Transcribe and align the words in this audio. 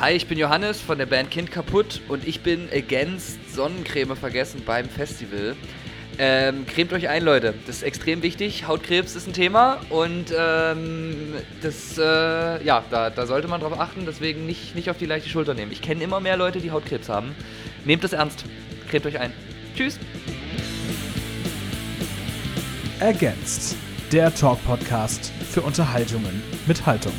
Hi, 0.00 0.12
ich 0.12 0.28
bin 0.28 0.38
Johannes 0.38 0.80
von 0.80 0.96
der 0.96 1.06
Band 1.06 1.28
Kind 1.32 1.50
kaputt 1.50 2.02
und 2.06 2.24
ich 2.24 2.42
bin 2.42 2.68
against 2.72 3.52
Sonnencreme 3.52 4.14
vergessen 4.14 4.62
beim 4.64 4.88
Festival. 4.88 5.56
Ähm, 6.20 6.66
cremt 6.68 6.92
euch 6.92 7.08
ein, 7.08 7.24
Leute. 7.24 7.52
Das 7.66 7.78
ist 7.78 7.82
extrem 7.82 8.22
wichtig. 8.22 8.68
Hautkrebs 8.68 9.16
ist 9.16 9.26
ein 9.26 9.32
Thema 9.32 9.80
und 9.90 10.26
ähm, 10.38 11.34
das, 11.62 11.98
äh, 11.98 12.64
ja, 12.64 12.84
da, 12.92 13.10
da 13.10 13.26
sollte 13.26 13.48
man 13.48 13.60
drauf 13.60 13.80
achten. 13.80 14.06
Deswegen 14.06 14.46
nicht, 14.46 14.76
nicht 14.76 14.88
auf 14.88 14.98
die 14.98 15.06
leichte 15.06 15.28
Schulter 15.28 15.54
nehmen. 15.54 15.72
Ich 15.72 15.82
kenne 15.82 16.04
immer 16.04 16.20
mehr 16.20 16.36
Leute, 16.36 16.60
die 16.60 16.70
Hautkrebs 16.70 17.08
haben. 17.08 17.34
Nehmt 17.84 18.04
das 18.04 18.12
ernst. 18.12 18.44
Cremt 18.88 19.04
euch 19.04 19.18
ein. 19.18 19.32
Tschüss. 19.76 19.98
Ergänzt. 23.00 23.74
Der 24.12 24.32
Talk-Podcast 24.32 25.32
für 25.50 25.62
Unterhaltungen 25.62 26.40
mit 26.68 26.86
Haltung. 26.86 27.14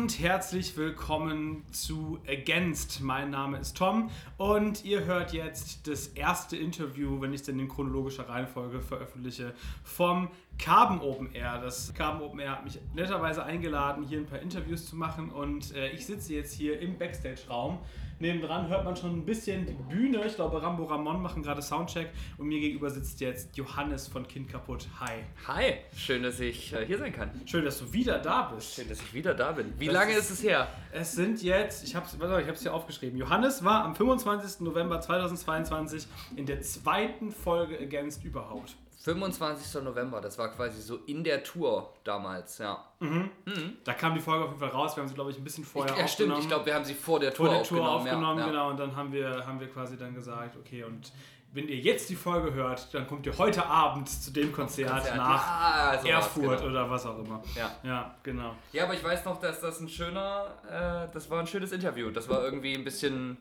Und 0.00 0.18
herzlich 0.18 0.78
willkommen 0.78 1.62
zu 1.72 2.20
Against. 2.26 3.02
Mein 3.02 3.28
Name 3.28 3.58
ist 3.58 3.76
Tom 3.76 4.08
und 4.38 4.82
ihr 4.82 5.04
hört 5.04 5.34
jetzt 5.34 5.86
das 5.86 6.06
erste 6.06 6.56
Interview, 6.56 7.20
wenn 7.20 7.34
ich 7.34 7.40
es 7.40 7.46
denn 7.46 7.60
in 7.60 7.68
chronologischer 7.68 8.26
Reihenfolge 8.26 8.80
veröffentliche, 8.80 9.52
vom 9.84 10.30
Carbon 10.58 11.02
Open 11.02 11.34
Air. 11.34 11.60
Das 11.60 11.92
Carbon 11.92 12.22
Open 12.22 12.40
Air 12.40 12.52
hat 12.52 12.64
mich 12.64 12.78
netterweise 12.94 13.44
eingeladen, 13.44 14.02
hier 14.02 14.20
ein 14.20 14.26
paar 14.26 14.38
Interviews 14.38 14.86
zu 14.86 14.96
machen 14.96 15.28
und 15.28 15.74
äh, 15.74 15.90
ich 15.90 16.06
sitze 16.06 16.32
jetzt 16.32 16.54
hier 16.54 16.80
im 16.80 16.96
Backstage-Raum 16.96 17.78
Nebendran 18.20 18.68
hört 18.68 18.84
man 18.84 18.94
schon 18.94 19.12
ein 19.12 19.24
bisschen 19.24 19.64
die 19.64 19.72
Bühne. 19.72 20.22
Ich 20.26 20.34
glaube, 20.34 20.62
Rambo 20.62 20.84
Ramon 20.84 21.22
machen 21.22 21.42
gerade 21.42 21.62
Soundcheck 21.62 22.10
und 22.36 22.48
mir 22.48 22.60
gegenüber 22.60 22.90
sitzt 22.90 23.18
jetzt 23.20 23.56
Johannes 23.56 24.08
von 24.08 24.28
Kind 24.28 24.50
kaputt. 24.50 24.86
Hi. 25.00 25.24
Hi, 25.48 25.78
schön, 25.96 26.22
dass 26.22 26.38
ich 26.38 26.70
äh, 26.74 26.84
hier 26.84 26.98
sein 26.98 27.14
kann. 27.14 27.30
Schön, 27.46 27.64
dass 27.64 27.78
du 27.78 27.90
wieder 27.94 28.18
da 28.18 28.52
bist. 28.54 28.74
Schön, 28.74 28.90
dass 28.90 29.00
ich 29.00 29.14
wieder 29.14 29.32
da 29.32 29.52
bin. 29.52 29.72
Wie 29.78 29.86
das 29.86 29.94
lange 29.94 30.12
ist, 30.12 30.30
ist, 30.30 30.40
es 30.40 30.42
her? 30.42 30.68
Es 30.92 31.12
sind 31.12 31.42
jetzt, 31.42 31.82
ich 31.82 31.96
habe 31.96 32.06
es 32.06 32.60
hier 32.60 32.74
aufgeschrieben. 32.74 33.18
Johannes 33.18 33.64
war 33.64 33.84
am 33.84 33.94
25. 33.94 34.60
November 34.60 35.00
2022 35.00 36.06
in 36.36 36.44
der 36.44 36.60
zweiten 36.60 37.30
Folge 37.30 37.78
Against 37.78 38.22
überhaupt. 38.22 38.76
25. 39.02 39.82
November, 39.82 40.20
das 40.20 40.36
war 40.36 40.48
quasi 40.50 40.82
so 40.82 40.96
in 41.06 41.24
der 41.24 41.42
Tour 41.42 41.94
damals, 42.04 42.58
ja. 42.58 42.84
Mhm. 43.00 43.30
Mhm. 43.46 43.76
Da 43.82 43.94
kam 43.94 44.14
die 44.14 44.20
Folge 44.20 44.44
auf 44.44 44.50
jeden 44.50 44.60
Fall 44.60 44.68
raus. 44.68 44.94
Wir 44.94 45.00
haben 45.00 45.08
sie, 45.08 45.14
glaube 45.14 45.30
ich, 45.30 45.38
ein 45.38 45.44
bisschen 45.44 45.64
vorher 45.64 45.92
ich, 45.92 45.98
ja, 45.98 46.04
aufgenommen. 46.04 46.32
stimmt. 46.32 46.44
Ich 46.44 46.48
glaube, 46.48 46.66
wir 46.66 46.74
haben 46.74 46.84
sie 46.84 46.94
vor 46.94 47.18
der 47.18 47.32
Tour, 47.32 47.46
vor 47.46 47.54
der 47.54 47.64
Tour 47.64 47.88
aufgenommen. 47.88 48.24
aufgenommen 48.24 48.38
ja, 48.40 48.46
genau. 48.46 48.70
Und 48.70 48.78
dann 48.78 48.94
haben 48.94 49.10
wir, 49.10 49.46
haben 49.46 49.58
wir 49.58 49.68
quasi 49.68 49.96
dann 49.96 50.14
gesagt, 50.14 50.56
okay, 50.58 50.84
und 50.84 51.12
wenn 51.52 51.66
ihr 51.66 51.78
jetzt 51.78 52.10
die 52.10 52.14
Folge 52.14 52.52
hört, 52.52 52.92
dann 52.92 53.06
kommt 53.06 53.24
ihr 53.24 53.36
heute 53.38 53.64
Abend 53.64 54.08
zu 54.08 54.30
dem 54.32 54.52
Konzert, 54.52 54.90
Konzert. 54.90 55.16
nach 55.16 55.94
ja, 55.94 56.00
so 56.00 56.08
Erfurt 56.08 56.58
genau. 56.58 56.70
oder 56.70 56.90
was 56.90 57.06
auch 57.06 57.18
immer. 57.18 57.42
Ja. 57.56 57.70
ja, 57.82 58.14
genau. 58.22 58.54
Ja, 58.72 58.84
aber 58.84 58.94
ich 58.94 59.02
weiß 59.02 59.24
noch, 59.24 59.40
dass 59.40 59.60
das 59.60 59.80
ein 59.80 59.88
schöner, 59.88 60.46
äh, 60.68 61.12
das 61.12 61.28
war 61.30 61.40
ein 61.40 61.46
schönes 61.46 61.72
Interview. 61.72 62.10
Das 62.10 62.28
war 62.28 62.44
irgendwie 62.44 62.74
ein 62.74 62.84
bisschen 62.84 63.38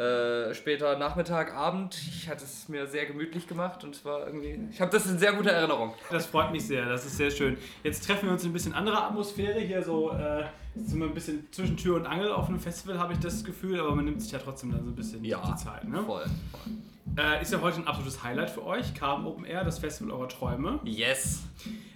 äh, 0.00 0.54
später 0.54 0.96
Nachmittag, 0.96 1.54
Abend. 1.54 1.94
Ich 1.94 2.26
hatte 2.28 2.44
es 2.44 2.70
mir 2.70 2.86
sehr 2.86 3.04
gemütlich 3.04 3.46
gemacht 3.46 3.84
und 3.84 3.94
es 3.94 4.04
war 4.04 4.26
irgendwie. 4.26 4.58
Ich 4.72 4.80
habe 4.80 4.90
das 4.90 5.04
in 5.04 5.18
sehr 5.18 5.34
guter 5.34 5.50
Erinnerung. 5.50 5.92
Das 6.10 6.24
freut 6.24 6.52
mich 6.52 6.66
sehr, 6.66 6.88
das 6.88 7.04
ist 7.04 7.18
sehr 7.18 7.30
schön. 7.30 7.58
Jetzt 7.82 8.06
treffen 8.06 8.26
wir 8.26 8.32
uns 8.32 8.42
in 8.42 8.50
ein 8.50 8.52
bisschen 8.54 8.72
anderer 8.72 9.08
Atmosphäre 9.08 9.60
hier 9.60 9.82
so. 9.82 10.12
Äh, 10.12 10.44
sind 10.74 11.00
wir 11.00 11.06
ein 11.06 11.12
bisschen 11.14 11.48
zwischen 11.50 11.76
Tür 11.76 11.96
und 11.96 12.06
Angel 12.06 12.32
auf 12.32 12.48
einem 12.48 12.60
Festival, 12.60 12.98
habe 12.98 13.12
ich 13.12 13.18
das 13.18 13.44
Gefühl, 13.44 13.78
aber 13.78 13.94
man 13.94 14.06
nimmt 14.06 14.22
sich 14.22 14.32
ja 14.32 14.38
trotzdem 14.38 14.70
dann 14.70 14.84
so 14.84 14.90
ein 14.90 14.94
bisschen 14.94 15.22
ja, 15.22 15.42
die 15.44 15.62
Zeit. 15.62 15.86
Ne? 15.86 16.02
Voll, 16.02 16.24
voll. 16.52 16.72
Äh, 17.16 17.42
ist 17.42 17.52
ja 17.52 17.60
heute 17.60 17.78
ein 17.78 17.86
absolutes 17.86 18.22
Highlight 18.22 18.50
für 18.50 18.64
euch. 18.64 18.94
Carbon 18.94 19.26
Open 19.26 19.44
Air, 19.44 19.64
das 19.64 19.78
Festival 19.78 20.12
eurer 20.12 20.28
Träume. 20.28 20.80
Yes. 20.84 21.42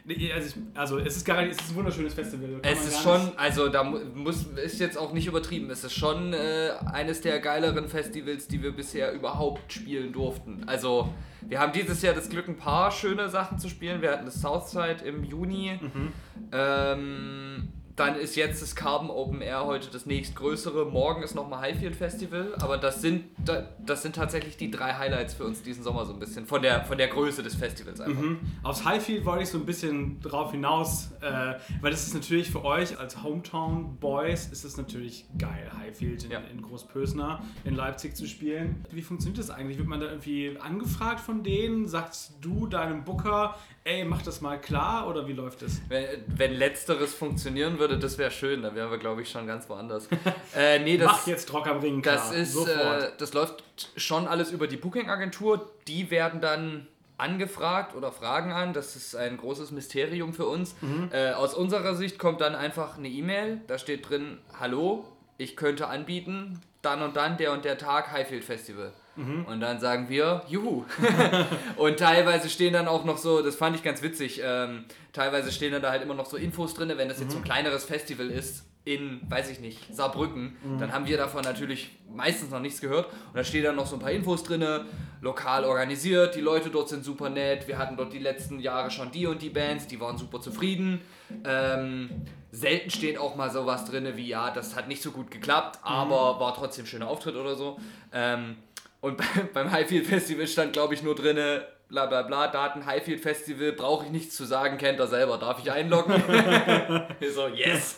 Also, 0.07 0.21
ich, 0.21 0.33
also 0.75 0.99
es 0.99 1.17
ist 1.17 1.25
gar 1.25 1.43
es 1.43 1.57
ist 1.57 1.71
ein 1.71 1.77
wunderschönes 1.77 2.13
Festival. 2.13 2.61
es 2.63 2.87
ist 2.87 3.03
schon, 3.03 3.33
also 3.37 3.69
da 3.69 3.85
muss 3.85 4.47
ist 4.63 4.79
jetzt 4.79 4.99
auch 4.99 5.13
nicht 5.13 5.27
übertrieben. 5.27 5.71
Es 5.71 5.83
ist 5.83 5.95
schon 5.95 6.35
äh, 6.35 6.73
eines 6.93 7.23
der 7.23 7.41
geileren 7.41 7.89
Festivals, 7.89 8.47
die 8.47 8.63
wir 8.63 8.73
bisher 8.73 9.13
überhaupt 9.13 9.73
spielen 9.73 10.13
durften. 10.13 10.65
Also 10.67 11.09
wir 11.41 11.59
haben 11.59 11.73
dieses 11.73 12.03
Jahr 12.03 12.15
das 12.15 12.29
Glück, 12.29 12.49
ein 12.49 12.59
paar 12.59 12.91
schöne 12.91 13.29
Sachen 13.31 13.59
zu 13.59 13.69
spielen. 13.69 14.03
Wir 14.03 14.11
hatten 14.13 14.27
das 14.27 14.41
Southside 14.41 15.05
im 15.05 15.25
Juni. 15.25 15.79
Mhm. 15.81 16.13
Ähm, 16.53 17.69
dann 17.97 18.17
ist 18.17 18.35
jetzt 18.35 18.61
das 18.61 18.75
Carbon 18.75 19.09
Open 19.09 19.41
Air 19.41 19.67
heute 19.67 19.89
das 19.91 20.05
nächstgrößere. 20.05 20.87
Morgen 20.87 21.23
ist 21.23 21.35
nochmal 21.35 21.61
Highfield 21.61 21.95
Festival. 21.95 22.55
Aber 22.59 22.77
das 22.77 23.01
sind, 23.01 23.25
das 23.85 24.03
sind 24.03 24.17
tatsächlich 24.17 24.57
die 24.57 24.71
drei 24.71 24.95
Highlights 24.95 25.35
für 25.35 25.45
uns 25.45 25.63
diesen 25.63 25.85
Sommer 25.85 26.05
so 26.05 26.13
ein 26.13 26.19
bisschen. 26.19 26.47
Von 26.47 26.63
der, 26.63 26.85
von 26.85 26.99
der 26.99 27.09
Größe 27.09 27.43
des 27.43 27.55
Festivals 27.55 28.01
einfach. 28.01 28.21
Mhm. 28.21 28.41
Aufs 28.65 28.85
Highfield 28.85 29.25
wollte 29.25 29.45
ich 29.45 29.49
so 29.49 29.59
ein 29.59 29.67
bisschen 29.67 30.21
drauf 30.21 30.51
hinaus, 30.51 31.13
äh, 31.21 31.55
weil 31.81 31.93
das 31.93 32.07
ist 32.07 32.15
natürlich 32.15 32.51
für 32.51 32.65
euch 32.65 32.99
als 32.99 33.23
Hometown 33.23 33.97
Boys 33.99 34.47
ist 34.47 34.65
es 34.65 34.77
natürlich 34.77 35.27
geil, 35.39 35.71
Highfield 35.79 36.25
in, 36.25 36.31
ja. 36.33 36.41
in 36.51 36.63
Großpösner 36.63 37.43
in 37.65 37.77
Leipzig 37.77 38.17
zu 38.17 38.27
spielen. 38.27 38.85
Wie 38.91 39.03
funktioniert 39.03 39.39
das 39.39 39.51
eigentlich? 39.51 39.79
Wird 39.79 39.89
man 39.89 40.01
da 40.01 40.07
irgendwie 40.07 40.57
angefragt 40.59 41.21
von 41.21 41.45
denen? 41.45 41.87
Sagst 41.87 42.35
du 42.41 42.67
deinem 42.67 43.05
Booker, 43.05 43.55
ey, 43.85 44.05
mach 44.05 44.23
das 44.23 44.41
mal 44.41 44.61
klar 44.61 45.09
oder 45.09 45.29
wie 45.29 45.33
läuft 45.33 45.63
das? 45.63 45.81
Wenn, 45.89 46.07
wenn 46.27 46.55
letzteres 46.55 47.15
funktionieren 47.15 47.79
würde, 47.79 47.84
das 47.89 48.19
wäre 48.19 48.31
schön, 48.31 48.63
dann 48.63 48.75
wären 48.75 48.91
wir, 48.91 48.99
glaube 48.99 49.23
ich, 49.23 49.31
schon 49.31 49.47
ganz 49.47 49.69
woanders. 49.69 50.09
äh, 50.57 50.79
nee, 50.79 50.97
das, 50.97 51.07
mach 51.07 51.27
jetzt 51.27 51.53
Rock 51.53 51.67
am 51.67 51.79
Ring 51.79 52.03
klar, 52.03 52.17
das 52.17 52.33
ist, 52.33 52.57
äh, 52.67 53.11
das 53.19 53.35
läuft 53.35 53.65
schon 53.97 54.27
alles 54.27 54.51
über 54.51 54.67
die 54.67 54.77
Booking-Agentur. 54.77 55.71
Die 55.87 56.11
werden 56.11 56.41
dann 56.41 56.87
angefragt 57.17 57.95
oder 57.95 58.13
fragen 58.13 58.53
an. 58.53 58.73
Das 58.73 58.97
ist 58.97 59.15
ein 59.15 59.37
großes 59.37 59.71
Mysterium 59.71 60.35
für 60.35 60.47
uns. 60.47 60.75
Mhm. 60.81 61.11
Äh, 61.13 61.33
aus 61.33 61.55
unserer 61.55 61.95
Sicht 61.95 62.19
kommt 62.19 62.41
dann 62.41 62.55
einfach 62.55 62.99
eine 62.99 63.09
E-Mail, 63.09 63.61
da 63.67 63.79
steht 63.79 64.09
drin, 64.09 64.39
hallo, 64.59 65.07
ich 65.39 65.57
könnte 65.57 65.89
anbieten, 65.89 66.61
dann 66.83 67.03
und 67.03 67.17
dann, 67.17 67.37
der 67.37 67.53
und 67.53 67.65
der 67.65 67.79
Tag, 67.79 68.13
Highfield 68.13 68.45
Festival. 68.45 68.93
Mhm. 69.17 69.45
Und 69.45 69.61
dann 69.61 69.79
sagen 69.81 70.09
wir, 70.09 70.43
juhu. 70.49 70.85
und 71.77 71.99
teilweise 71.99 72.49
stehen 72.49 72.73
dann 72.73 72.89
auch 72.89 73.05
noch 73.05 73.19
so, 73.19 73.43
das 73.43 73.57
fand 73.57 73.77
ich 73.77 73.83
ganz 73.83 74.03
witzig, 74.03 74.41
ähm, 74.45 74.85
teilweise 75.13 75.53
stehen 75.53 75.73
dann 75.73 75.83
da 75.83 75.91
halt 75.91 76.03
immer 76.03 76.15
noch 76.15 76.27
so 76.27 76.37
Infos 76.37 76.75
drin, 76.75 76.93
wenn 76.97 77.09
das 77.09 77.19
jetzt 77.19 77.29
mhm. 77.29 77.33
so 77.33 77.37
ein 77.39 77.43
mhm. 77.43 77.47
kleineres 77.47 77.85
Festival 77.85 78.31
ist, 78.31 78.65
in, 78.85 79.21
weiß 79.31 79.51
ich 79.51 79.61
nicht, 79.61 79.95
Saarbrücken, 79.95 80.57
mhm. 80.63 80.79
dann 80.79 80.93
haben 80.93 81.07
wir 81.07 81.17
davon 81.17 81.43
natürlich 81.43 81.91
meistens 82.15 82.51
noch 82.51 82.61
nichts 82.61 82.81
gehört. 82.81 83.07
Und 83.07 83.37
da 83.37 83.43
steht 83.43 83.65
dann 83.65 83.77
noch 83.77 83.87
so 83.87 83.97
ein 83.97 84.01
paar 84.01 84.11
Infos 84.11 84.43
drin, 84.43 84.65
lokal 85.23 85.65
organisiert, 85.65 86.35
die 86.35 86.43
Leute 86.43 86.69
dort 86.69 86.91
sind 86.91 87.03
super 87.03 87.31
nett, 87.31 87.67
wir 87.67 87.79
hatten 87.79 87.97
dort 87.97 88.13
die 88.13 88.19
letzten 88.19 88.61
Jahre 88.61 88.91
schon 88.91 89.11
die 89.11 89.27
und 89.27 89.41
die 89.41 89.49
Bands, 89.49 89.87
die 89.87 89.99
waren 90.01 90.19
super 90.19 90.41
zufrieden. 90.41 91.01
Ähm, 91.45 92.11
selten 92.53 92.91
steht 92.91 93.19
auch 93.19 93.37
mal 93.37 93.51
sowas 93.51 93.87
drin 93.87 94.07
wie, 94.17 94.29
ja, 94.29 94.51
das 94.51 94.77
hat 94.77 94.87
nicht 94.87 95.03
so 95.03 95.11
gut 95.11 95.31
geklappt, 95.31 95.79
aber 95.83 96.35
mhm. 96.35 96.41
war 96.41 96.55
trotzdem 96.55 96.85
ein 96.85 96.89
schöner 96.89 97.09
Auftritt 97.09 97.37
oder 97.37 97.57
so. 97.57 97.79
Ähm, 98.13 98.57
und 99.05 99.21
beim 99.53 99.71
Highfield 99.71 100.07
Festival 100.07 100.47
stand, 100.47 100.73
glaube 100.73 100.95
ich, 100.95 101.03
nur 101.03 101.15
drin, 101.15 101.37
bla 101.89 102.07
bla 102.07 102.23
bla, 102.23 102.49
Daten 102.49 102.87
Highfield 102.87 103.21
Festival, 103.21 103.73
brauche 103.73 104.07
ich 104.07 104.11
nichts 104.11 104.35
zu 104.35 104.45
sagen, 104.45 104.79
kennt 104.79 104.99
er 104.99 105.07
selber, 105.07 105.37
darf 105.37 105.59
ich 105.59 105.71
einloggen? 105.71 106.23
so, 107.35 107.49
yes! 107.49 107.97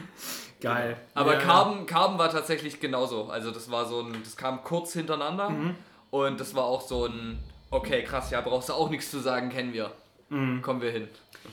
Geil. 0.60 0.96
Aber 1.12 1.34
ja, 1.34 1.40
Carbon, 1.40 1.86
Carbon 1.86 2.18
war 2.18 2.30
tatsächlich 2.30 2.78
genauso. 2.78 3.24
Also 3.24 3.50
das 3.50 3.70
war 3.70 3.84
so 3.86 4.00
ein, 4.00 4.16
das 4.22 4.36
kam 4.36 4.62
kurz 4.62 4.92
hintereinander 4.92 5.50
mhm. 5.50 5.74
und 6.10 6.38
das 6.38 6.54
war 6.54 6.64
auch 6.64 6.82
so 6.82 7.06
ein, 7.06 7.40
okay, 7.70 8.04
krass, 8.04 8.30
ja, 8.30 8.40
brauchst 8.40 8.68
du 8.68 8.74
auch 8.74 8.90
nichts 8.90 9.10
zu 9.10 9.18
sagen, 9.18 9.50
kennen 9.50 9.72
wir. 9.72 9.90
Mhm. 10.34 10.62
Kommen 10.62 10.80
wir 10.80 10.90
hin. 10.90 11.08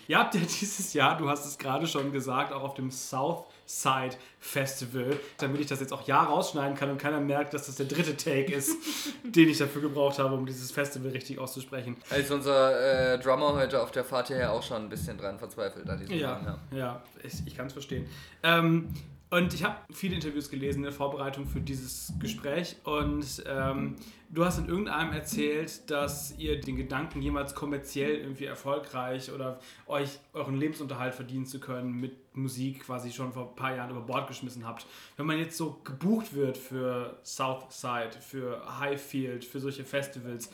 Ihr 0.07 0.17
habt 0.17 0.35
ja 0.35 0.41
dieses 0.59 0.93
Jahr, 0.93 1.17
du 1.17 1.29
hast 1.29 1.45
es 1.45 1.57
gerade 1.57 1.85
schon 1.87 2.11
gesagt, 2.11 2.51
auch 2.51 2.63
auf 2.63 2.73
dem 2.73 2.91
South 2.91 3.45
Side 3.65 4.17
Festival, 4.39 5.17
damit 5.37 5.61
ich 5.61 5.67
das 5.67 5.79
jetzt 5.79 5.93
auch 5.93 6.05
ja 6.07 6.23
rausschneiden 6.23 6.75
kann 6.75 6.89
und 6.89 6.97
keiner 6.97 7.21
merkt, 7.21 7.53
dass 7.53 7.67
das 7.67 7.75
der 7.75 7.85
dritte 7.85 8.17
Take 8.17 8.53
ist, 8.53 8.75
den 9.23 9.47
ich 9.47 9.59
dafür 9.59 9.81
gebraucht 9.81 10.19
habe, 10.19 10.35
um 10.35 10.45
dieses 10.45 10.71
Festival 10.71 11.11
richtig 11.11 11.39
auszusprechen. 11.39 11.95
Als 12.09 12.31
unser 12.31 13.13
äh, 13.13 13.19
Drummer 13.19 13.53
heute 13.53 13.81
auf 13.81 13.91
der 13.91 14.03
Fahrt 14.03 14.27
hierher 14.27 14.51
auch 14.51 14.63
schon 14.63 14.83
ein 14.83 14.89
bisschen 14.89 15.17
dran 15.17 15.39
verzweifelt 15.39 15.89
an 15.89 15.99
diesem 15.99 16.17
ja, 16.17 16.39
Namen, 16.39 16.59
ja. 16.71 16.77
ja, 16.77 17.03
ich, 17.23 17.33
ich 17.45 17.55
kann 17.55 17.67
es 17.67 17.73
verstehen. 17.73 18.07
Ähm, 18.43 18.89
und 19.29 19.53
ich 19.53 19.63
habe 19.63 19.77
viele 19.93 20.15
Interviews 20.15 20.49
gelesen 20.49 20.79
in 20.79 20.83
der 20.83 20.91
Vorbereitung 20.91 21.45
für 21.45 21.61
dieses 21.61 22.11
Gespräch 22.19 22.75
und 22.83 23.41
ähm, 23.47 23.95
du 24.33 24.45
hast 24.45 24.59
in 24.59 24.67
irgendeinem 24.67 25.13
erzählt, 25.13 25.89
dass 25.89 26.33
ihr 26.37 26.59
den 26.59 26.77
Gedanken, 26.77 27.21
jemals 27.21 27.53
kommerziell 27.53 28.15
irgendwie 28.15 28.45
erfolgreich 28.45 29.31
oder 29.31 29.59
euch 29.87 30.19
euren 30.33 30.57
Lebensunterhalt 30.57 31.13
verdienen 31.13 31.45
zu 31.45 31.59
können 31.59 31.99
mit 31.99 32.35
Musik 32.35 32.85
quasi 32.85 33.11
schon 33.11 33.33
vor 33.33 33.49
ein 33.49 33.55
paar 33.55 33.75
Jahren 33.75 33.91
über 33.91 34.01
Bord 34.01 34.27
geschmissen 34.27 34.65
habt. 34.65 34.85
Wenn 35.17 35.25
man 35.25 35.37
jetzt 35.37 35.57
so 35.57 35.81
gebucht 35.83 36.33
wird 36.33 36.57
für 36.57 37.19
Southside, 37.23 38.11
für 38.19 38.79
Highfield, 38.79 39.43
für 39.43 39.59
solche 39.59 39.83
Festivals, 39.83 40.49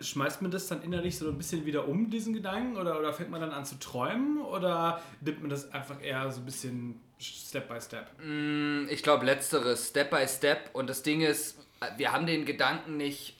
schmeißt 0.00 0.40
man 0.40 0.50
das 0.50 0.66
dann 0.66 0.82
innerlich 0.82 1.18
so 1.18 1.28
ein 1.28 1.36
bisschen 1.36 1.66
wieder 1.66 1.86
um, 1.86 2.08
diesen 2.10 2.32
Gedanken? 2.32 2.78
Oder, 2.78 2.98
oder 2.98 3.12
fängt 3.12 3.30
man 3.30 3.40
dann 3.40 3.52
an 3.52 3.64
zu 3.64 3.78
träumen? 3.78 4.40
Oder 4.40 5.02
nimmt 5.20 5.40
man 5.40 5.50
das 5.50 5.70
einfach 5.72 6.02
eher 6.02 6.30
so 6.30 6.40
ein 6.40 6.46
bisschen 6.46 7.00
Step 7.18 7.68
by 7.68 7.78
Step? 7.78 8.06
Mm, 8.24 8.86
ich 8.88 9.02
glaube, 9.02 9.26
letzteres, 9.26 9.88
Step 9.88 10.10
by 10.10 10.26
Step. 10.26 10.70
Und 10.72 10.88
das 10.88 11.02
Ding 11.02 11.20
ist, 11.20 11.59
wir 11.96 12.12
haben 12.12 12.26
den 12.26 12.44
Gedanken 12.44 12.96
nicht 12.96 13.36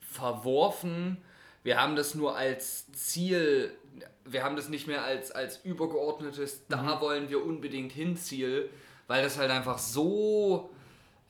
verworfen. 0.00 1.18
Wir 1.62 1.80
haben 1.80 1.96
das 1.96 2.14
nur 2.14 2.36
als 2.36 2.90
Ziel 2.92 3.72
wir 4.24 4.44
haben 4.44 4.56
das 4.56 4.68
nicht 4.68 4.86
mehr 4.86 5.02
als, 5.04 5.32
als 5.32 5.58
übergeordnetes, 5.64 6.66
da 6.68 6.82
Mhm. 6.82 7.00
wollen 7.00 7.30
wir 7.30 7.44
unbedingt 7.44 7.92
hin 7.92 8.16
Ziel, 8.16 8.70
weil 9.08 9.22
das 9.22 9.38
halt 9.38 9.50
einfach 9.50 9.78
so 9.78 10.70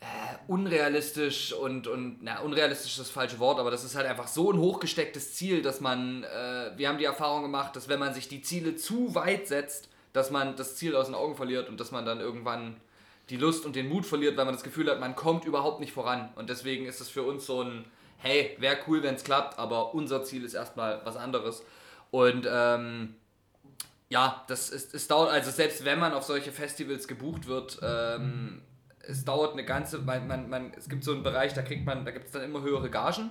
äh, 0.00 0.04
unrealistisch 0.48 1.52
und, 1.52 1.86
und 1.86 2.18
na, 2.22 2.40
unrealistisch 2.40 2.92
ist 2.92 3.00
das 3.00 3.10
falsche 3.10 3.38
Wort, 3.38 3.58
aber 3.58 3.70
das 3.70 3.84
ist 3.84 3.94
halt 3.94 4.06
einfach 4.06 4.28
so 4.28 4.52
ein 4.52 4.58
hochgestecktes 4.58 5.34
Ziel, 5.34 5.62
dass 5.62 5.80
man, 5.80 6.24
äh, 6.24 6.72
wir 6.76 6.88
haben 6.88 6.98
die 6.98 7.04
Erfahrung 7.04 7.42
gemacht, 7.42 7.76
dass 7.76 7.88
wenn 7.88 7.98
man 7.98 8.14
sich 8.14 8.28
die 8.28 8.42
Ziele 8.42 8.76
zu 8.76 9.14
weit 9.14 9.46
setzt, 9.46 9.88
dass 10.12 10.30
man 10.30 10.56
das 10.56 10.76
Ziel 10.76 10.96
aus 10.96 11.06
den 11.06 11.14
Augen 11.14 11.36
verliert 11.36 11.68
und 11.68 11.78
dass 11.80 11.90
man 11.90 12.04
dann 12.04 12.20
irgendwann 12.20 12.76
die 13.31 13.37
Lust 13.37 13.65
und 13.65 13.77
den 13.77 13.88
Mut 13.88 14.05
verliert, 14.05 14.37
weil 14.37 14.44
man 14.44 14.55
das 14.55 14.65
Gefühl 14.65 14.91
hat, 14.91 15.00
man 15.00 15.15
kommt 15.15 15.44
überhaupt 15.44 15.81
nicht 15.81 15.93
voran. 15.93 16.31
Und 16.35 16.50
deswegen 16.50 16.87
ist 16.87 17.00
es 17.00 17.09
für 17.09 17.23
uns 17.23 17.47
so 17.47 17.62
ein, 17.62 17.85
hey, 18.19 18.56
wäre 18.59 18.79
cool, 18.88 19.03
wenn 19.03 19.15
es 19.15 19.25
klappt, 19.25 19.59
aber 19.59 19.94
unser 19.94 20.25
Ziel 20.25 20.44
ist 20.44 20.55
erstmal 20.55 21.00
was 21.05 21.17
anderes. 21.17 21.62
Und 22.11 22.47
ähm, 22.50 23.15
ja, 24.09 24.44
das 24.49 24.71
ist, 24.71 24.93
es 24.94 25.06
dauert, 25.06 25.31
also 25.31 25.50
selbst 25.50 25.85
wenn 25.85 26.00
man 26.00 26.12
auf 26.12 26.25
solche 26.25 26.50
Festivals 26.50 27.06
gebucht 27.06 27.47
wird, 27.47 27.79
ähm, 27.82 28.62
es 29.03 29.25
dauert 29.25 29.53
eine 29.53 29.65
ganze, 29.65 29.99
man, 29.99 30.27
man, 30.27 30.50
man, 30.50 30.73
es 30.77 30.88
gibt 30.88 31.05
so 31.05 31.12
einen 31.12 31.23
Bereich, 31.23 31.55
da 31.55 31.62
kriegt 31.62 31.87
man, 31.87 32.05
da 32.05 32.11
gibt 32.11 32.27
es 32.27 32.32
dann 32.32 32.43
immer 32.43 32.62
höhere 32.62 32.91
Gagen, 32.91 33.31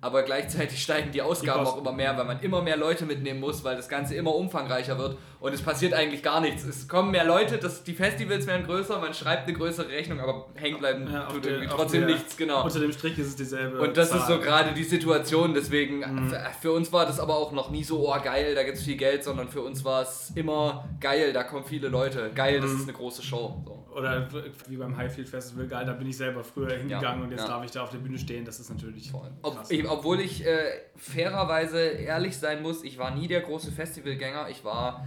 aber 0.00 0.22
gleichzeitig 0.22 0.82
steigen 0.82 1.10
die 1.12 1.22
Ausgaben 1.22 1.64
Kosten. 1.64 1.78
auch 1.78 1.82
immer 1.82 1.92
mehr, 1.92 2.16
weil 2.16 2.24
man 2.24 2.40
immer 2.40 2.60
mehr 2.62 2.76
Leute 2.76 3.06
mitnehmen 3.06 3.40
muss, 3.40 3.64
weil 3.64 3.76
das 3.76 3.88
Ganze 3.88 4.14
immer 4.14 4.34
umfangreicher 4.34 4.98
wird 4.98 5.16
und 5.40 5.52
es 5.54 5.62
passiert 5.62 5.94
eigentlich 5.94 6.22
gar 6.22 6.40
nichts. 6.40 6.64
Es 6.64 6.86
kommen 6.88 7.10
mehr 7.10 7.24
Leute, 7.24 7.58
das, 7.58 7.84
die 7.84 7.94
Festivals 7.94 8.46
werden 8.46 8.66
größer, 8.66 8.98
man 9.00 9.14
schreibt 9.14 9.48
eine 9.48 9.56
größere 9.56 9.88
Rechnung, 9.88 10.20
aber 10.20 10.46
hängen 10.54 10.78
bleiben 10.78 11.08
Ja, 11.12 11.22
tut 11.26 11.44
der- 11.44 11.52
irgendwie 11.52 11.74
trotzdem 11.74 12.00
der- 12.06 12.10
nichts, 12.16 12.36
genau. 12.36 12.64
Unter 12.64 12.80
dem 12.80 12.92
Strich 12.92 13.18
ist 13.18 13.28
es 13.28 13.36
dieselbe. 13.36 13.80
Und 13.80 13.96
das 13.96 14.08
ist 14.14 14.26
so 14.26 14.34
Zahl. 14.34 14.40
gerade 14.40 14.72
die 14.74 14.84
Situation, 14.84 15.54
deswegen 15.54 16.02
für, 16.28 16.40
für 16.60 16.72
uns 16.72 16.92
war 16.92 17.06
das 17.06 17.18
aber 17.20 17.36
auch 17.36 17.52
noch 17.52 17.70
nie 17.70 17.84
so, 17.84 18.08
oh 18.08 18.16
geil, 18.22 18.54
da 18.54 18.62
gibt's 18.62 18.82
viel 18.82 18.96
Geld, 18.96 19.24
sondern 19.24 19.48
für 19.48 19.62
uns 19.62 19.84
war 19.84 20.02
es 20.02 20.32
immer 20.34 20.88
geil, 21.00 21.32
da 21.32 21.42
kommen 21.44 21.64
viele 21.64 21.88
Leute, 21.88 22.30
geil, 22.34 22.60
das 22.60 22.72
ist 22.72 22.82
eine 22.84 22.92
große 22.92 23.22
Show. 23.22 23.62
So. 23.64 23.83
Oder 23.94 24.28
wie 24.68 24.76
beim 24.76 24.96
Highfield 24.96 25.28
Festival, 25.28 25.68
geil, 25.68 25.86
da 25.86 25.92
bin 25.92 26.08
ich 26.08 26.16
selber 26.16 26.42
früher 26.42 26.76
hingegangen 26.76 27.22
und 27.22 27.30
jetzt 27.30 27.42
ja. 27.42 27.48
darf 27.48 27.64
ich 27.64 27.70
da 27.70 27.84
auf 27.84 27.90
der 27.90 27.98
Bühne 27.98 28.18
stehen. 28.18 28.44
Das 28.44 28.58
ist 28.58 28.68
natürlich 28.68 29.12
Ob, 29.14 29.64
ich, 29.68 29.88
obwohl 29.88 30.20
ich 30.20 30.44
äh, 30.44 30.80
fairerweise 30.96 31.78
ehrlich 31.80 32.36
sein 32.36 32.60
muss, 32.62 32.82
ich 32.82 32.98
war 32.98 33.14
nie 33.14 33.28
der 33.28 33.42
große 33.42 33.70
Festivalgänger, 33.70 34.48
ich 34.48 34.64
war, 34.64 35.06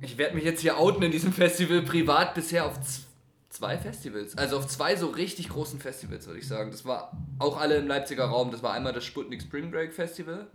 ich 0.00 0.16
werde 0.16 0.34
mich 0.34 0.44
jetzt 0.44 0.62
hier 0.62 0.78
outen 0.78 1.02
in 1.02 1.12
diesem 1.12 1.32
Festival 1.32 1.82
privat 1.82 2.34
bisher 2.34 2.64
auf 2.64 2.78
zwei 3.50 3.76
Festivals, 3.76 4.36
also 4.38 4.56
auf 4.56 4.66
zwei 4.66 4.96
so 4.96 5.08
richtig 5.08 5.50
großen 5.50 5.78
Festivals, 5.78 6.26
würde 6.26 6.40
ich 6.40 6.48
sagen. 6.48 6.70
Das 6.70 6.86
war 6.86 7.12
auch 7.38 7.60
alle 7.60 7.76
im 7.76 7.86
Leipziger 7.86 8.24
Raum, 8.24 8.50
das 8.50 8.62
war 8.62 8.72
einmal 8.72 8.94
das 8.94 9.04
Sputnik 9.04 9.42
Spring 9.42 9.70
Break 9.70 9.92
Festival, 9.92 10.46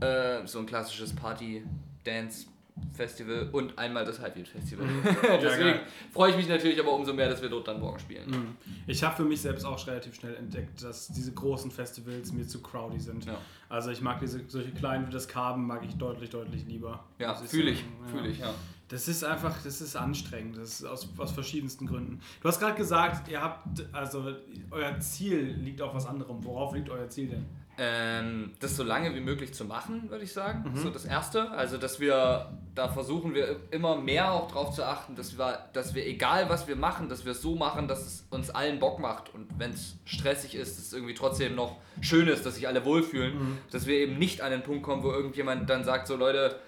äh, 0.00 0.46
so 0.46 0.60
ein 0.60 0.66
klassisches 0.66 1.16
Party-Dance 1.16 2.46
Festival 2.92 3.48
und 3.52 3.78
einmal 3.78 4.04
das 4.04 4.20
Highfield 4.20 4.48
Festival. 4.48 4.86
Deswegen 5.22 5.70
geil. 5.70 5.80
freue 6.12 6.30
ich 6.30 6.36
mich 6.36 6.48
natürlich 6.48 6.78
aber 6.80 6.92
umso 6.92 7.12
mehr, 7.12 7.28
dass 7.28 7.40
wir 7.40 7.48
dort 7.48 7.68
dann 7.68 7.80
morgen 7.80 7.98
spielen. 7.98 8.30
Mhm. 8.30 8.56
Ich 8.86 9.02
habe 9.02 9.16
für 9.16 9.24
mich 9.24 9.40
selbst 9.40 9.64
auch 9.64 9.86
relativ 9.86 10.14
schnell 10.14 10.34
entdeckt, 10.34 10.82
dass 10.82 11.08
diese 11.08 11.32
großen 11.32 11.70
Festivals 11.70 12.32
mir 12.32 12.46
zu 12.46 12.60
crowdy 12.62 13.00
sind. 13.00 13.24
Ja. 13.26 13.38
Also 13.68 13.90
ich 13.90 14.00
mag 14.00 14.20
diese 14.20 14.42
solche 14.48 14.72
kleinen 14.72 15.06
wie 15.06 15.12
das 15.12 15.28
Carbon 15.28 15.66
mag 15.66 15.84
ich 15.84 15.94
deutlich, 15.96 16.30
deutlich 16.30 16.66
lieber. 16.66 17.04
Ja, 17.18 17.34
fühle 17.34 17.70
ich, 17.70 17.78
sagen. 17.78 18.08
fühle 18.10 18.28
ich, 18.28 18.38
ja. 18.38 18.54
Das 18.88 19.06
ist 19.06 19.22
einfach, 19.22 19.56
das 19.62 19.80
ist 19.80 19.94
anstrengend, 19.94 20.56
das 20.56 20.80
ist 20.80 20.84
aus, 20.84 21.08
aus 21.16 21.30
verschiedensten 21.30 21.86
Gründen. 21.86 22.20
Du 22.40 22.48
hast 22.48 22.58
gerade 22.58 22.74
gesagt, 22.74 23.28
ihr 23.28 23.40
habt, 23.40 23.86
also 23.92 24.34
euer 24.72 24.98
Ziel 24.98 25.54
liegt 25.60 25.80
auf 25.80 25.94
was 25.94 26.06
anderem. 26.06 26.42
Worauf 26.42 26.74
liegt 26.74 26.90
euer 26.90 27.08
Ziel 27.08 27.28
denn? 27.28 27.46
Ähm, 27.82 28.52
das 28.60 28.76
so 28.76 28.84
lange 28.84 29.14
wie 29.14 29.20
möglich 29.20 29.54
zu 29.54 29.64
machen, 29.64 30.10
würde 30.10 30.24
ich 30.24 30.34
sagen. 30.34 30.60
Mhm. 30.60 30.64
Das 30.66 30.74
ist 30.74 30.82
so 30.82 30.90
das 30.90 31.04
Erste. 31.06 31.50
Also, 31.52 31.78
dass 31.78 31.98
wir, 31.98 32.52
da 32.74 32.88
versuchen 32.88 33.32
wir 33.32 33.56
immer 33.70 33.96
mehr 33.96 34.32
auch 34.32 34.52
drauf 34.52 34.74
zu 34.74 34.84
achten, 34.84 35.16
dass 35.16 35.38
wir, 35.38 35.58
dass 35.72 35.94
wir, 35.94 36.06
egal 36.06 36.50
was 36.50 36.68
wir 36.68 36.76
machen, 36.76 37.08
dass 37.08 37.24
wir 37.24 37.32
es 37.32 37.40
so 37.40 37.56
machen, 37.56 37.88
dass 37.88 38.06
es 38.06 38.26
uns 38.28 38.50
allen 38.50 38.80
Bock 38.80 38.98
macht. 38.98 39.34
Und 39.34 39.48
wenn 39.58 39.70
es 39.70 39.96
stressig 40.04 40.56
ist, 40.56 40.76
dass 40.76 40.88
es 40.88 40.92
irgendwie 40.92 41.14
trotzdem 41.14 41.54
noch 41.54 41.78
schön 42.02 42.28
ist, 42.28 42.44
dass 42.44 42.56
sich 42.56 42.68
alle 42.68 42.84
wohlfühlen. 42.84 43.34
Mhm. 43.34 43.58
Dass 43.70 43.86
wir 43.86 43.96
eben 43.96 44.18
nicht 44.18 44.42
an 44.42 44.50
den 44.50 44.62
Punkt 44.62 44.82
kommen, 44.82 45.02
wo 45.02 45.10
irgendjemand 45.10 45.70
dann 45.70 45.82
sagt, 45.82 46.06
so 46.06 46.16
Leute, 46.16 46.60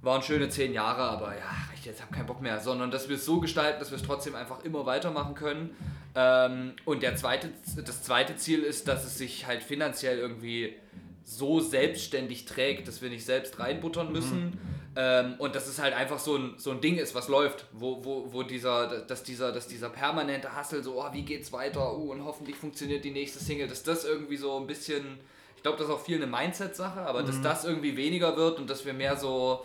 waren 0.00 0.22
schöne 0.22 0.48
zehn 0.48 0.72
Jahre, 0.72 1.02
aber 1.02 1.34
ja, 1.34 1.50
ich 1.82 1.86
jetzt 1.86 2.00
habe 2.00 2.14
keinen 2.14 2.26
Bock 2.26 2.40
mehr, 2.40 2.60
sondern 2.60 2.90
dass 2.90 3.08
wir 3.08 3.16
es 3.16 3.24
so 3.24 3.40
gestalten, 3.40 3.80
dass 3.80 3.90
wir 3.90 3.96
es 3.96 4.04
trotzdem 4.04 4.36
einfach 4.36 4.64
immer 4.64 4.86
weitermachen 4.86 5.34
können. 5.34 5.76
Ähm, 6.14 6.74
und 6.84 7.02
der 7.02 7.16
zweite, 7.16 7.50
das 7.84 8.04
zweite 8.04 8.36
Ziel 8.36 8.62
ist, 8.62 8.86
dass 8.86 9.04
es 9.04 9.18
sich 9.18 9.46
halt 9.46 9.62
finanziell 9.64 10.18
irgendwie 10.18 10.76
so 11.24 11.60
selbstständig 11.60 12.44
trägt, 12.44 12.86
dass 12.86 13.02
wir 13.02 13.10
nicht 13.10 13.24
selbst 13.24 13.58
reinbuttern 13.58 14.12
müssen. 14.12 14.58
Ähm, 14.94 15.34
und 15.38 15.56
dass 15.56 15.66
es 15.66 15.80
halt 15.80 15.94
einfach 15.94 16.18
so 16.18 16.36
ein, 16.36 16.54
so 16.58 16.70
ein 16.70 16.80
Ding 16.80 16.98
ist, 16.98 17.14
was 17.14 17.28
läuft, 17.28 17.64
wo, 17.72 18.04
wo, 18.04 18.32
wo 18.32 18.42
dieser, 18.42 19.00
dass 19.00 19.24
dieser, 19.24 19.50
dass 19.50 19.66
dieser 19.66 19.88
permanente 19.88 20.54
Hassel 20.54 20.84
so, 20.84 21.02
oh, 21.02 21.12
wie 21.12 21.22
geht's 21.22 21.50
weiter, 21.50 21.96
uh, 21.96 22.12
und 22.12 22.24
hoffentlich 22.24 22.56
funktioniert 22.56 23.04
die 23.04 23.10
nächste 23.10 23.38
Single, 23.38 23.68
dass 23.68 23.82
das 23.82 24.04
irgendwie 24.04 24.36
so 24.36 24.56
ein 24.58 24.66
bisschen, 24.66 25.18
ich 25.56 25.62
glaube, 25.62 25.78
das 25.78 25.88
ist 25.88 25.92
auch 25.94 26.04
viel 26.04 26.16
eine 26.16 26.26
Mindset-Sache, 26.26 27.00
aber 27.00 27.22
dass 27.22 27.40
das 27.40 27.64
irgendwie 27.64 27.96
weniger 27.96 28.36
wird 28.36 28.58
und 28.60 28.68
dass 28.68 28.84
wir 28.84 28.92
mehr 28.92 29.16
so 29.16 29.64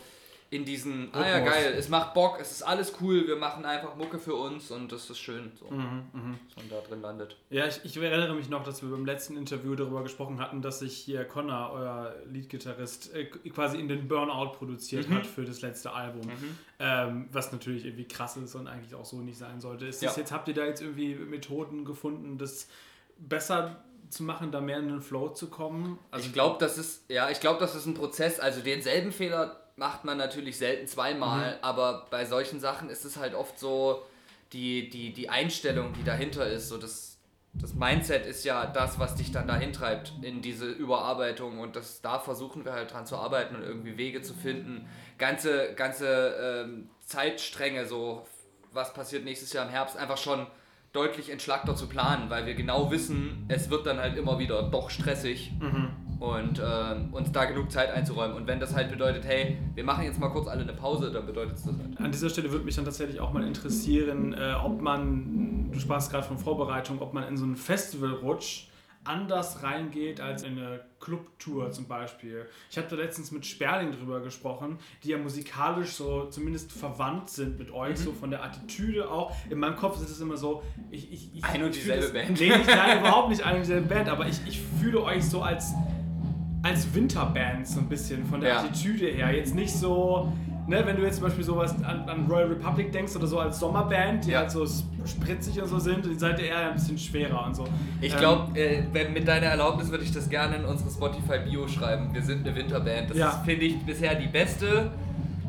in 0.50 0.64
diesen, 0.64 1.10
ah 1.14 1.28
ja 1.28 1.40
geil, 1.40 1.76
es 1.78 1.90
macht 1.90 2.14
Bock, 2.14 2.38
es 2.40 2.52
ist 2.52 2.62
alles 2.64 2.94
cool, 3.02 3.28
wir 3.28 3.36
machen 3.36 3.66
einfach 3.66 3.96
Mucke 3.96 4.18
für 4.18 4.34
uns 4.36 4.72
und 4.72 4.92
das 4.92 5.10
ist 5.10 5.20
schön, 5.20 5.52
so, 5.60 5.66
Mhm, 5.70 6.38
dass 6.48 6.56
man 6.56 6.70
da 6.70 6.88
drin 6.88 7.02
landet. 7.02 7.36
Ja, 7.50 7.68
ich, 7.68 7.82
ich 7.84 7.98
erinnere 7.98 8.34
mich 8.34 8.48
noch, 8.50 8.64
dass 8.64 8.82
wir 8.82 8.90
beim 8.90 9.06
letzten 9.06 9.36
Interview 9.36 9.76
darüber 9.76 10.04
gesprochen 10.04 10.40
hatten, 10.40 10.62
dass 10.62 10.80
sich 10.80 10.96
hier 10.98 11.26
Connor, 11.26 11.72
euer 11.74 12.16
Leadgitarrist, 12.32 13.14
äh, 13.14 13.26
quasi 13.26 13.78
in 13.78 13.90
den 13.90 14.08
Burnout 14.08 14.54
produziert 14.58 15.10
hat 15.10 15.26
für 15.26 15.44
das 15.44 15.62
letzte 15.62 15.92
Album. 15.92 16.30
Ähm, 16.80 17.28
was 17.32 17.52
natürlich 17.52 17.84
irgendwie 17.86 18.08
krass 18.08 18.38
ist 18.38 18.56
und 18.56 18.68
eigentlich 18.68 18.96
auch 18.96 19.04
so 19.06 19.18
nicht 19.18 19.38
sein 19.38 19.60
sollte. 19.60 19.86
Ist 19.88 20.02
das 20.02 20.16
Ja. 20.16 20.22
jetzt, 20.22 20.32
habt 20.32 20.48
ihr 20.48 20.54
da 20.54 20.64
jetzt 20.66 20.82
irgendwie 20.82 21.16
Methoden 21.16 21.84
gefunden, 21.86 22.38
das 22.38 22.68
besser 23.18 23.84
zu 24.10 24.24
machen, 24.24 24.52
da 24.52 24.62
mehr 24.62 24.80
in 24.80 24.88
den 24.88 25.02
Flow 25.02 25.30
zu 25.30 25.48
kommen? 25.50 26.00
ich 26.18 26.32
glaube, 26.32 26.56
das 26.60 26.78
ist, 26.78 27.04
ja, 27.10 27.30
ich 27.30 27.40
glaube, 27.42 27.60
das 27.60 27.76
ist 27.76 27.86
ein 27.86 27.94
Prozess. 27.96 28.40
Also 28.40 28.62
denselben 28.62 29.12
Fehler 29.12 29.60
macht 29.78 30.04
man 30.04 30.18
natürlich 30.18 30.58
selten 30.58 30.88
zweimal, 30.88 31.60
aber 31.62 32.08
bei 32.10 32.26
solchen 32.26 32.60
Sachen 32.60 32.90
ist 32.90 33.06
es 33.06 33.16
halt 33.16 33.36
oft 33.36 33.58
so, 33.58 34.04
die, 34.52 34.90
die, 34.90 35.14
die 35.14 35.30
Einstellung, 35.30 35.94
die 35.94 36.04
dahinter 36.04 36.48
ist, 36.48 36.70
so 36.70 36.78
das, 36.78 37.20
das 37.54 37.76
Mindset 37.76 38.26
ist 38.26 38.44
ja 38.44 38.66
das, 38.66 38.98
was 38.98 39.16
dich 39.16 39.32
dann 39.32 39.48
dahin 39.48 39.74
treibt 39.74 40.14
in 40.22 40.42
diese 40.42 40.68
Überarbeitung 40.70 41.60
und 41.60 41.76
das, 41.76 42.02
da 42.02 42.18
versuchen 42.18 42.66
wir 42.66 42.74
halt 42.74 42.92
dran 42.92 43.06
zu 43.06 43.18
arbeiten 43.18 43.56
und 43.56 43.64
irgendwie 43.64 43.98
Wege 43.98 44.22
zu 44.22 44.34
finden. 44.34 44.88
Ganze, 45.18 45.74
ganze 45.76 46.66
ähm, 46.66 46.90
Zeitstränge, 47.06 47.86
so 47.86 48.26
was 48.74 48.94
passiert 48.94 49.26
nächstes 49.26 49.54
Jahr 49.54 49.66
im 49.66 49.72
Herbst, 49.72 49.96
einfach 49.96 50.18
schon 50.18 50.48
deutlich 50.92 51.30
entschlackter 51.30 51.76
zu 51.76 51.88
planen, 51.88 52.30
weil 52.32 52.48
wir 52.48 52.56
genau 52.56 52.90
wissen, 52.90 53.46
es 53.50 53.70
wird 53.70 53.86
dann 53.86 54.00
halt 54.00 54.18
immer 54.18 54.40
wieder 54.40 54.64
doch 54.64 54.90
stressig 54.90 55.52
und 56.20 56.62
ähm, 56.64 57.14
uns 57.14 57.32
da 57.32 57.46
genug 57.46 57.72
Zeit 57.72 57.92
einzuräumen. 57.92 58.36
Und 58.38 58.48
wenn 58.48 58.60
das 58.60 58.76
halt 58.76 58.90
bedeutet, 58.90 59.24
hey, 59.26 59.58
wir 59.76 59.84
machen 59.84 60.04
jetzt 60.04 60.20
mal 60.20 60.30
kurz 60.30 60.48
alle 60.48 60.62
eine 60.64 60.74
Pause, 60.74 61.12
dann 61.12 61.26
bedeutet 61.26 61.56
es 61.58 61.64
das 61.64 61.76
halt. 61.78 62.00
An 62.00 62.12
dieser 62.12 62.30
Stelle 62.30 62.52
würde 62.52 62.66
mich 62.66 62.76
dann 62.76 62.86
tatsächlich 62.86 63.20
auch 63.20 63.32
mal 63.34 63.44
interessieren, 63.46 64.34
äh, 64.34 64.54
ob 64.64 64.82
man, 64.82 65.70
du 65.72 65.80
sprachst 65.80 66.12
gerade 66.12 66.26
von 66.26 66.38
Vorbereitung, 66.38 67.02
ob 67.02 67.14
man 67.14 67.24
in 67.28 67.38
so 67.38 67.44
einen 67.44 67.56
Festivalrutsch 67.56 68.68
anders 69.04 69.64
reingeht 69.64 70.20
als 70.20 70.44
in 70.44 70.58
eine 70.58 70.82
Clubtour 71.00 71.72
zum 71.72 71.86
Beispiel. 71.88 72.46
Ich 72.70 72.78
habe 72.78 72.88
da 72.90 72.98
letztens 72.98 73.32
mit 73.32 73.46
Sperling 73.46 73.94
drüber 73.94 74.20
gesprochen, 74.20 74.80
die 75.04 75.10
ja 75.10 75.18
musikalisch 75.18 75.92
so 75.92 76.26
zumindest 76.26 76.74
verwandt 76.74 77.30
sind 77.30 77.58
mit 77.58 77.72
euch, 77.72 77.98
so 78.00 78.12
von 78.12 78.32
der 78.32 78.44
Attitüde 78.44 79.10
auch. 79.10 79.34
In 79.50 79.60
meinem 79.60 79.78
Kopf 79.78 80.02
ist 80.02 80.10
es 80.10 80.20
immer 80.20 80.36
so, 80.36 80.62
ich, 80.92 81.10
ich, 81.14 81.36
ich 81.38 81.46
Ein 81.46 81.64
und 81.64 81.70
ich 81.70 81.84
dieselbe 81.84 82.02
das- 82.04 82.12
Band. 82.14 82.38
Nee, 82.40 82.50
nicht, 82.50 82.68
nein, 82.68 83.00
überhaupt 83.00 83.30
nicht 83.30 83.44
eine 83.46 83.56
und 83.58 83.62
dieselbe 83.62 83.88
Band, 83.88 84.10
aber 84.10 84.28
ich, 84.28 84.40
ich 84.46 84.60
fühle 84.82 85.02
euch 85.02 85.24
so 85.24 85.42
als 85.42 85.74
als 86.64 86.94
Winterband 86.94 87.68
so 87.68 87.80
ein 87.80 87.88
bisschen 87.88 88.26
von 88.26 88.42
der 88.42 88.50
Ja. 88.50 88.60
Attitüde 88.60 89.06
her. 89.08 89.32
Jetzt 89.34 89.56
nicht 89.56 89.72
so, 89.74 90.32
ne, 90.68 90.82
wenn 90.86 90.98
du 90.98 91.04
jetzt 91.04 91.16
zum 91.18 91.26
Beispiel 91.26 91.44
sowas 91.44 91.76
an, 91.84 92.10
an 92.10 92.26
Royal 92.30 92.48
Republic 92.48 92.92
denkst 92.92 93.16
oder 93.16 93.28
so 93.28 93.40
als 93.40 93.60
Sommerband, 93.60 94.26
die 94.26 94.32
Ja. 94.32 94.40
halt 94.40 94.52
so 94.52 94.66
spritzig 95.06 95.62
und 95.62 95.70
so 95.70 95.80
sind, 95.80 96.06
die 96.06 96.16
seid 96.16 96.40
ihr 96.40 96.48
eher 96.48 96.70
ein 96.70 96.74
bisschen 96.74 96.98
schwerer 96.98 97.46
und 97.46 97.56
so. 97.56 97.66
Ich 98.02 98.12
Ähm, 98.14 98.20
glaube, 98.20 98.60
äh, 98.60 98.84
wenn- 98.92 99.14
mit 99.14 99.28
deiner 99.28 99.46
Erlaubnis 99.48 99.90
würde 99.92 100.04
ich 100.04 100.12
das 100.12 100.30
gerne 100.30 100.58
in 100.58 100.66
unsere 100.66 100.90
Spotify-Bio 100.90 101.68
schreiben. 101.68 102.10
Wir 102.14 102.22
sind 102.24 102.46
eine 102.46 102.56
Winterband. 102.56 103.12
Das 103.12 103.18
Ja. 103.18 103.30
ist, 103.30 103.46
finde 103.46 103.66
ich, 103.66 103.78
bisher 103.86 104.16
die 104.16 104.28
beste 104.28 104.92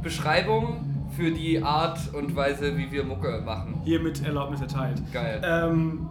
Beschreibung 0.02 0.84
für 1.16 1.32
die 1.32 1.60
Art 1.62 1.98
und 2.14 2.36
Weise, 2.36 2.76
wie 2.76 2.92
wir 2.92 3.02
Mucke 3.02 3.42
machen. 3.44 3.80
hiermit 3.84 4.24
Erlaubnis 4.24 4.60
erteilt. 4.60 5.02
Geil. 5.12 5.40
Ähm, 5.44 6.08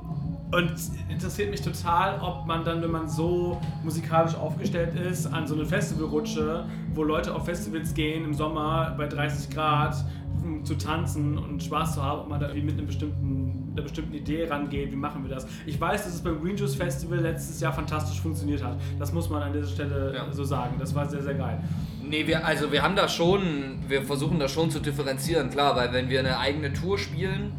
und 0.52 0.74
interessiert 1.10 1.52
mich 1.52 1.62
total, 1.62 2.22
ob 2.22 2.46
man 2.46 2.64
dann, 2.64 2.82
wenn 2.82 2.92
man 2.92 3.08
so 3.08 3.60
musikalisch 3.84 4.36
aufgestellt 4.36 4.98
ist, 4.98 5.28
an 5.28 5.46
so 5.46 5.56
eine 5.56 5.66
Festivalrutsche, 5.66 6.66
wo 6.94 7.04
Leute 7.04 7.36
auf 7.36 7.46
Festivals 7.46 7.94
gehen 7.94 8.24
im 8.24 8.34
Sommer 8.34 8.96
bei 8.98 9.08
30 9.08 9.50
Grad, 9.54 9.96
um 10.42 10.64
zu 10.64 10.76
tanzen 10.76 11.38
und 11.38 11.62
Spaß 11.62 11.96
zu 11.96 12.04
haben, 12.04 12.22
ob 12.22 12.30
man 12.30 12.40
da 12.40 12.48
irgendwie 12.48 12.68
mit 12.68 12.78
einem 12.78 12.88
bestimmten, 12.88 13.74
einer 13.74 13.82
bestimmten 13.82 14.14
Idee 14.14 14.48
rangeht, 14.48 14.92
wie 14.92 14.96
machen 14.96 15.28
wir 15.28 15.36
das. 15.36 15.46
Ich 15.66 15.80
weiß, 15.80 16.06
dass 16.06 16.14
es 16.14 16.22
beim 16.22 16.42
Green 16.42 16.56
Juice 16.56 16.76
Festival 16.76 17.20
letztes 17.20 17.60
Jahr 17.60 17.74
fantastisch 17.74 18.22
funktioniert 18.22 18.64
hat. 18.64 18.78
Das 19.00 19.12
muss 19.12 19.30
man 19.30 19.44
an 19.44 19.52
dieser 19.52 19.68
Stelle 19.68 20.14
ja. 20.16 20.32
so 20.32 20.46
sagen. 20.46 20.78
Das 20.80 20.96
war 20.96 21.10
sehr, 21.10 21.24
sehr 21.24 21.34
geil. 21.34 21.62
Nee, 22.02 22.26
wir, 22.26 22.46
also 22.46 22.72
wir 22.72 22.84
haben 22.84 22.96
da 22.96 23.10
schon, 23.10 23.80
wir 23.90 24.02
versuchen 24.04 24.40
da 24.40 24.48
schon 24.48 24.72
zu 24.72 24.80
differenzieren, 24.80 25.50
klar, 25.50 25.76
weil 25.76 25.92
wenn 25.92 26.10
wir 26.10 26.20
eine 26.20 26.40
eigene 26.40 26.72
Tour 26.72 26.98
spielen, 26.98 27.52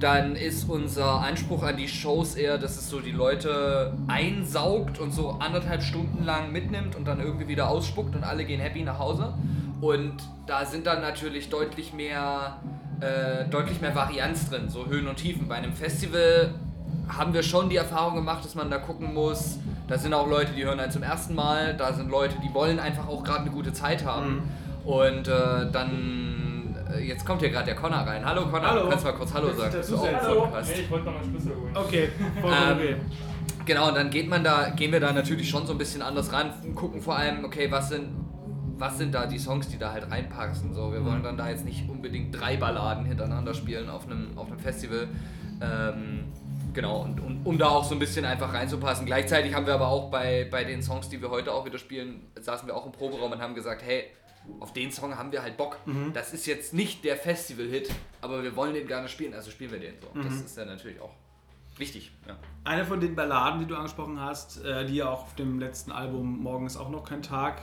dann 0.00 0.36
ist 0.36 0.68
unser 0.68 1.20
Anspruch 1.20 1.62
an 1.62 1.76
die 1.76 1.88
Shows 1.88 2.34
eher, 2.34 2.58
dass 2.58 2.76
es 2.76 2.90
so 2.90 3.00
die 3.00 3.12
Leute 3.12 3.94
einsaugt 4.08 4.98
und 4.98 5.12
so 5.12 5.30
anderthalb 5.40 5.82
Stunden 5.82 6.24
lang 6.24 6.52
mitnimmt 6.52 6.96
und 6.96 7.06
dann 7.06 7.20
irgendwie 7.20 7.48
wieder 7.48 7.68
ausspuckt 7.70 8.14
und 8.14 8.24
alle 8.24 8.44
gehen 8.44 8.60
happy 8.60 8.82
nach 8.82 8.98
Hause. 8.98 9.34
Und 9.80 10.16
da 10.46 10.64
sind 10.64 10.86
dann 10.86 11.00
natürlich 11.00 11.48
deutlich 11.48 11.92
mehr, 11.94 12.58
äh, 13.00 13.48
deutlich 13.48 13.80
mehr 13.80 13.94
Varianz 13.94 14.50
drin, 14.50 14.68
so 14.68 14.86
Höhen 14.86 15.06
und 15.08 15.16
Tiefen. 15.16 15.48
Bei 15.48 15.56
einem 15.56 15.72
Festival 15.72 16.54
haben 17.08 17.32
wir 17.32 17.42
schon 17.42 17.70
die 17.70 17.76
Erfahrung 17.76 18.16
gemacht, 18.16 18.44
dass 18.44 18.54
man 18.54 18.70
da 18.70 18.78
gucken 18.78 19.14
muss. 19.14 19.58
Da 19.88 19.96
sind 19.98 20.12
auch 20.14 20.28
Leute, 20.28 20.52
die 20.52 20.64
hören 20.64 20.80
einen 20.80 20.90
zum 20.90 21.02
ersten 21.02 21.34
Mal. 21.34 21.74
Da 21.74 21.92
sind 21.92 22.10
Leute, 22.10 22.36
die 22.42 22.52
wollen 22.52 22.80
einfach 22.80 23.08
auch 23.08 23.22
gerade 23.22 23.42
eine 23.42 23.50
gute 23.50 23.72
Zeit 23.72 24.04
haben. 24.04 24.42
Mhm. 24.84 24.90
Und 24.90 25.28
äh, 25.28 25.70
dann, 25.70 26.45
jetzt 27.00 27.24
kommt 27.26 27.40
hier 27.40 27.50
gerade 27.50 27.66
der 27.66 27.74
Connor 27.74 28.00
rein. 28.00 28.24
Hallo 28.24 28.42
Connor, 28.46 28.70
Hallo. 28.70 28.82
du 28.84 28.88
kannst 28.90 29.04
mal 29.04 29.12
kurz 29.12 29.32
Hallo 29.34 29.52
sagen. 29.52 29.72
Das 29.72 29.88
du 29.88 29.96
auch 29.96 30.06
Hallo. 30.22 30.48
Hey, 30.54 30.80
ich 30.80 30.90
wollte 30.90 31.06
noch 31.06 31.14
meinen 31.14 31.30
Schlüssel 31.30 31.56
holen. 31.56 31.76
Okay, 31.76 32.08
vollkommen 32.40 32.80
ähm, 32.80 33.00
Genau, 33.64 33.88
und 33.88 33.96
dann 33.96 34.10
geht 34.10 34.28
man 34.28 34.44
da, 34.44 34.70
gehen 34.70 34.92
wir 34.92 35.00
da 35.00 35.12
natürlich 35.12 35.48
schon 35.48 35.66
so 35.66 35.72
ein 35.72 35.78
bisschen 35.78 36.00
anders 36.00 36.32
ran, 36.32 36.52
gucken 36.76 37.02
vor 37.02 37.16
allem, 37.16 37.44
okay, 37.44 37.68
was 37.70 37.88
sind, 37.88 38.10
was 38.78 38.96
sind 38.96 39.12
da 39.12 39.26
die 39.26 39.38
Songs, 39.38 39.68
die 39.68 39.76
da 39.76 39.92
halt 39.92 40.08
reinpassen. 40.08 40.72
So, 40.72 40.92
wir 40.92 41.04
wollen 41.04 41.18
mhm. 41.18 41.24
dann 41.24 41.36
da 41.36 41.48
jetzt 41.48 41.64
nicht 41.64 41.88
unbedingt 41.88 42.40
drei 42.40 42.56
Balladen 42.56 43.04
hintereinander 43.04 43.54
spielen 43.54 43.90
auf 43.90 44.06
einem, 44.06 44.38
auf 44.38 44.46
einem 44.46 44.60
Festival. 44.60 45.08
Ähm, 45.60 46.24
Genau, 46.76 47.00
und, 47.04 47.18
und, 47.20 47.46
um 47.46 47.56
da 47.56 47.68
auch 47.68 47.84
so 47.84 47.94
ein 47.94 47.98
bisschen 47.98 48.26
einfach 48.26 48.52
reinzupassen. 48.52 49.06
Gleichzeitig 49.06 49.54
haben 49.54 49.66
wir 49.66 49.72
aber 49.72 49.88
auch 49.88 50.10
bei, 50.10 50.46
bei 50.50 50.62
den 50.62 50.82
Songs, 50.82 51.08
die 51.08 51.22
wir 51.22 51.30
heute 51.30 51.54
auch 51.54 51.64
wieder 51.64 51.78
spielen, 51.78 52.30
saßen 52.38 52.68
wir 52.68 52.76
auch 52.76 52.84
im 52.84 52.92
Proberaum 52.92 53.32
und 53.32 53.40
haben 53.40 53.54
gesagt, 53.54 53.82
hey, 53.82 54.04
auf 54.60 54.72
den 54.72 54.90
Song 54.90 55.16
haben 55.16 55.32
wir 55.32 55.42
halt 55.42 55.56
Bock. 55.56 55.78
Mhm. 55.86 56.12
Das 56.12 56.32
ist 56.32 56.46
jetzt 56.46 56.74
nicht 56.74 57.04
der 57.04 57.16
Festival-Hit, 57.16 57.90
aber 58.20 58.42
wir 58.42 58.56
wollen 58.56 58.74
den 58.74 58.86
gerne 58.86 59.08
spielen, 59.08 59.34
also 59.34 59.50
spielen 59.50 59.72
wir 59.72 59.80
den 59.80 59.94
so. 60.00 60.08
Mhm. 60.18 60.24
Das 60.24 60.34
ist 60.34 60.56
ja 60.56 60.64
natürlich 60.64 61.00
auch 61.00 61.14
wichtig. 61.76 62.12
Ja. 62.26 62.36
Eine 62.64 62.84
von 62.84 63.00
den 63.00 63.14
Balladen, 63.14 63.60
die 63.60 63.66
du 63.66 63.76
angesprochen 63.76 64.20
hast, 64.20 64.64
äh, 64.64 64.86
die 64.86 64.96
ja 64.96 65.10
auch 65.10 65.22
auf 65.24 65.34
dem 65.34 65.58
letzten 65.58 65.92
Album 65.92 66.38
Morgen 66.42 66.66
ist 66.66 66.76
auch 66.76 66.88
noch 66.88 67.04
kein 67.04 67.22
Tag 67.22 67.62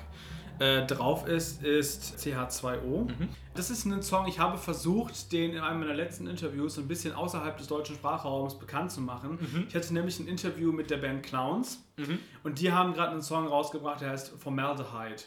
äh, 0.59 0.85
drauf 0.85 1.27
ist, 1.27 1.63
ist 1.63 2.17
CH2O. 2.19 3.09
Mhm. 3.09 3.29
Das 3.55 3.69
ist 3.69 3.85
ein 3.85 4.01
Song, 4.01 4.27
ich 4.27 4.39
habe 4.39 4.57
versucht, 4.57 5.31
den 5.31 5.53
in 5.53 5.59
einem 5.59 5.79
meiner 5.79 5.93
letzten 5.93 6.27
Interviews 6.27 6.77
ein 6.77 6.87
bisschen 6.87 7.13
außerhalb 7.13 7.57
des 7.57 7.67
deutschen 7.67 7.95
Sprachraums 7.95 8.57
bekannt 8.57 8.91
zu 8.91 9.01
machen. 9.01 9.39
Mhm. 9.39 9.65
Ich 9.67 9.75
hatte 9.75 9.93
nämlich 9.93 10.19
ein 10.19 10.27
Interview 10.27 10.71
mit 10.71 10.89
der 10.89 10.97
Band 10.97 11.23
Clowns 11.23 11.83
mhm. 11.97 12.19
und 12.43 12.59
die 12.59 12.71
haben 12.71 12.93
gerade 12.93 13.11
einen 13.11 13.21
Song 13.21 13.47
rausgebracht, 13.47 14.01
der 14.01 14.11
heißt 14.11 14.33
Formaldehyde. 14.39 15.23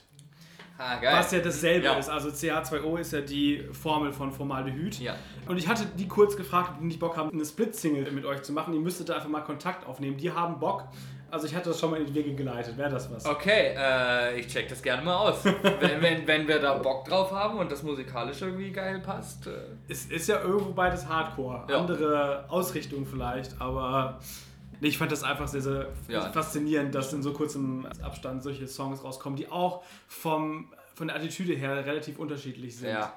Ah, 0.79 0.99
was 1.03 1.33
ja 1.33 1.41
dasselbe 1.41 1.87
ja. 1.87 1.95
ist. 1.95 2.09
Also 2.09 2.29
CH2O 2.29 2.99
ist 2.99 3.13
ja 3.13 3.21
die 3.21 3.65
Formel 3.73 4.13
von 4.13 4.31
Formaldehyd. 4.31 5.01
Ja. 5.01 5.17
Und 5.49 5.57
ich 5.57 5.69
hatte 5.69 5.87
die 5.97 6.07
kurz 6.07 6.37
gefragt, 6.37 6.73
ob 6.75 6.81
die 6.81 6.87
nicht 6.87 7.01
Bock 7.01 7.17
haben, 7.17 7.31
eine 7.31 7.45
Split-Single 7.45 8.11
mit 8.13 8.25
euch 8.25 8.43
zu 8.43 8.53
machen. 8.53 8.75
Ihr 8.75 8.81
müsstet 8.81 9.09
da 9.09 9.15
einfach 9.15 9.29
mal 9.29 9.41
Kontakt 9.41 9.87
aufnehmen. 9.87 10.17
Die 10.17 10.31
haben 10.31 10.59
Bock. 10.59 10.85
Also 11.31 11.47
ich 11.47 11.55
hatte 11.57 11.71
das 11.71 11.81
schon 11.81 11.91
mal 11.91 12.01
in 12.01 12.07
die 12.07 12.15
Wege 12.15 12.35
geleitet. 12.35 12.77
Wäre 12.77 12.91
das 12.91 13.11
was? 13.11 13.27
Okay, 13.27 13.75
äh, 13.77 14.39
ich 14.39 14.47
check 14.47 14.69
das 14.69 14.81
gerne 14.81 15.03
mal 15.03 15.17
aus. 15.17 15.45
wenn, 15.63 16.01
wenn, 16.01 16.27
wenn 16.27 16.49
wir 16.49 16.61
da 16.61 16.75
Bock 16.75 17.05
drauf 17.05 17.33
haben 17.33 17.59
und 17.59 17.71
das 17.73 17.83
musikalisch 17.83 18.43
irgendwie 18.43 18.71
geil 18.71 19.01
passt. 19.01 19.47
Äh. 19.47 19.51
Es 19.89 20.07
ist 20.07 20.29
ja 20.29 20.41
irgendwo 20.41 20.73
beides 20.73 21.09
Hardcore. 21.09 21.65
Ja. 21.69 21.81
Andere 21.81 22.45
Ausrichtung 22.49 23.07
vielleicht, 23.07 23.61
aber 23.61 24.21
ich 24.81 24.99
fand 24.99 25.13
das 25.13 25.23
einfach 25.23 25.49
sehr, 25.49 25.63
sehr 25.63 25.89
ja. 26.09 26.33
faszinierend, 26.33 26.95
dass 26.95 27.13
in 27.13 27.23
so 27.23 27.33
kurzem 27.33 27.87
Abstand 28.03 28.43
solche 28.43 28.67
Songs 28.69 29.03
rauskommen, 29.03 29.37
die 29.37 29.49
auch 29.49 29.83
vom, 30.09 30.73
von 30.95 31.09
der 31.09 31.17
Attitüde 31.17 31.55
her 31.55 31.85
relativ 31.87 32.19
unterschiedlich 32.19 32.77
sind. 32.77 32.91
Ja, 32.91 33.15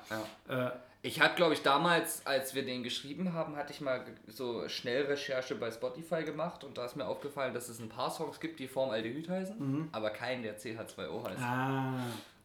ja. 0.48 0.68
Äh, 0.68 0.72
ich 1.02 1.22
hatte, 1.22 1.36
glaube 1.36 1.54
ich, 1.54 1.62
damals, 1.62 2.26
als 2.26 2.54
wir 2.56 2.66
den 2.66 2.84
geschrieben 2.84 3.34
haben, 3.34 3.56
hatte 3.56 3.72
ich 3.72 3.80
mal 3.80 4.04
so 4.28 4.68
Schnellrecherche 4.68 5.56
bei 5.56 5.72
Spotify 5.72 6.24
gemacht 6.24 6.66
und 6.66 6.78
da 6.78 6.86
ist 6.86 6.98
mir 6.98 7.06
aufgefallen, 7.06 7.54
dass 7.54 7.70
es 7.70 7.80
ein 7.80 7.88
paar 7.88 8.12
Songs 8.12 8.42
gibt, 8.42 8.60
die 8.60 8.68
Formaldehyd 8.68 9.30
heißen, 9.30 9.56
mhm. 9.58 9.90
aber 9.94 10.10
keinen, 10.10 10.44
der 10.44 10.60
CH2O 10.60 11.26
heißt. 11.26 11.42
Ah. 11.42 11.94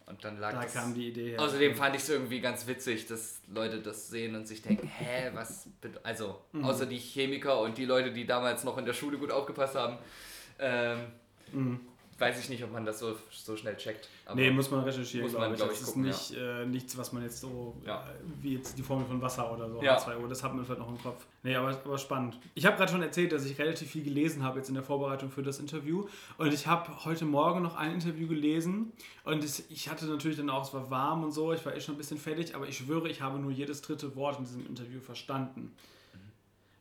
Und 0.06 0.22
dann 0.22 0.38
lag 0.38 0.52
da 0.52 0.62
das, 0.62 0.74
kam 0.74 0.94
die 0.94 1.08
Idee 1.08 1.30
her. 1.30 1.40
Außerdem 1.40 1.74
fand 1.74 1.96
ich 1.96 2.02
es 2.02 2.10
irgendwie 2.10 2.40
ganz 2.40 2.66
witzig, 2.66 3.06
dass 3.06 3.40
Leute 3.48 3.80
das 3.80 4.08
sehen 4.08 4.34
und 4.36 4.46
sich 4.46 4.60
denken, 4.60 4.86
hä, 4.86 5.30
was, 5.32 5.68
also, 6.02 6.40
mhm. 6.52 6.64
außer 6.64 6.84
die 6.86 6.98
Chemiker 6.98 7.60
und 7.60 7.78
die 7.78 7.86
Leute, 7.86 8.12
die 8.12 8.26
damals 8.26 8.64
noch 8.64 8.76
in 8.76 8.84
der 8.84 8.92
Schule 8.92 9.16
gut 9.16 9.30
aufgepasst 9.30 9.76
haben, 9.76 9.98
ähm, 10.58 10.98
mhm 11.52 11.80
weiß 12.18 12.38
ich 12.40 12.48
nicht, 12.48 12.62
ob 12.62 12.72
man 12.72 12.84
das 12.84 13.00
so, 13.00 13.16
so 13.30 13.56
schnell 13.56 13.76
checkt. 13.76 14.08
Aber 14.24 14.36
nee, 14.36 14.50
muss 14.50 14.70
man 14.70 14.80
recherchieren, 14.80 15.26
muss 15.26 15.38
man, 15.38 15.52
ich. 15.52 15.58
Das 15.58 15.72
ich, 15.72 15.80
ist 15.80 15.86
gucken, 15.86 16.02
nicht, 16.02 16.30
ja. 16.30 16.60
äh, 16.60 16.66
nichts, 16.66 16.96
was 16.96 17.12
man 17.12 17.22
jetzt 17.22 17.40
so, 17.40 17.76
ja. 17.84 18.02
äh, 18.02 18.14
wie 18.40 18.54
jetzt 18.54 18.78
die 18.78 18.82
Formel 18.82 19.06
von 19.06 19.20
Wasser 19.20 19.52
oder 19.52 19.68
so, 19.68 19.82
ja. 19.82 19.98
H2O, 19.98 20.28
das 20.28 20.42
hat 20.42 20.54
man 20.54 20.64
vielleicht 20.64 20.80
noch 20.80 20.88
im 20.88 21.02
Kopf. 21.02 21.26
Nee, 21.42 21.56
aber, 21.56 21.70
aber 21.70 21.98
spannend. 21.98 22.38
Ich 22.54 22.66
habe 22.66 22.76
gerade 22.76 22.92
schon 22.92 23.02
erzählt, 23.02 23.32
dass 23.32 23.44
ich 23.44 23.58
relativ 23.58 23.90
viel 23.90 24.04
gelesen 24.04 24.42
habe 24.42 24.58
jetzt 24.58 24.68
in 24.68 24.74
der 24.74 24.84
Vorbereitung 24.84 25.30
für 25.30 25.42
das 25.42 25.58
Interview. 25.58 26.06
Und 26.38 26.52
ich 26.52 26.66
habe 26.66 27.04
heute 27.04 27.24
Morgen 27.24 27.62
noch 27.62 27.76
ein 27.76 27.92
Interview 27.92 28.28
gelesen. 28.28 28.92
Und 29.24 29.42
es, 29.42 29.68
ich 29.70 29.88
hatte 29.90 30.06
natürlich 30.06 30.36
dann 30.36 30.50
auch, 30.50 30.66
es 30.66 30.72
war 30.72 30.90
warm 30.90 31.24
und 31.24 31.32
so, 31.32 31.52
ich 31.52 31.64
war 31.66 31.74
eh 31.74 31.80
schon 31.80 31.96
ein 31.96 31.98
bisschen 31.98 32.18
fertig, 32.18 32.54
aber 32.54 32.68
ich 32.68 32.78
schwöre, 32.78 33.08
ich 33.08 33.20
habe 33.22 33.38
nur 33.38 33.50
jedes 33.50 33.82
dritte 33.82 34.14
Wort 34.16 34.38
in 34.38 34.44
diesem 34.44 34.66
Interview 34.66 35.00
verstanden. 35.00 35.72
Mhm. 36.12 36.18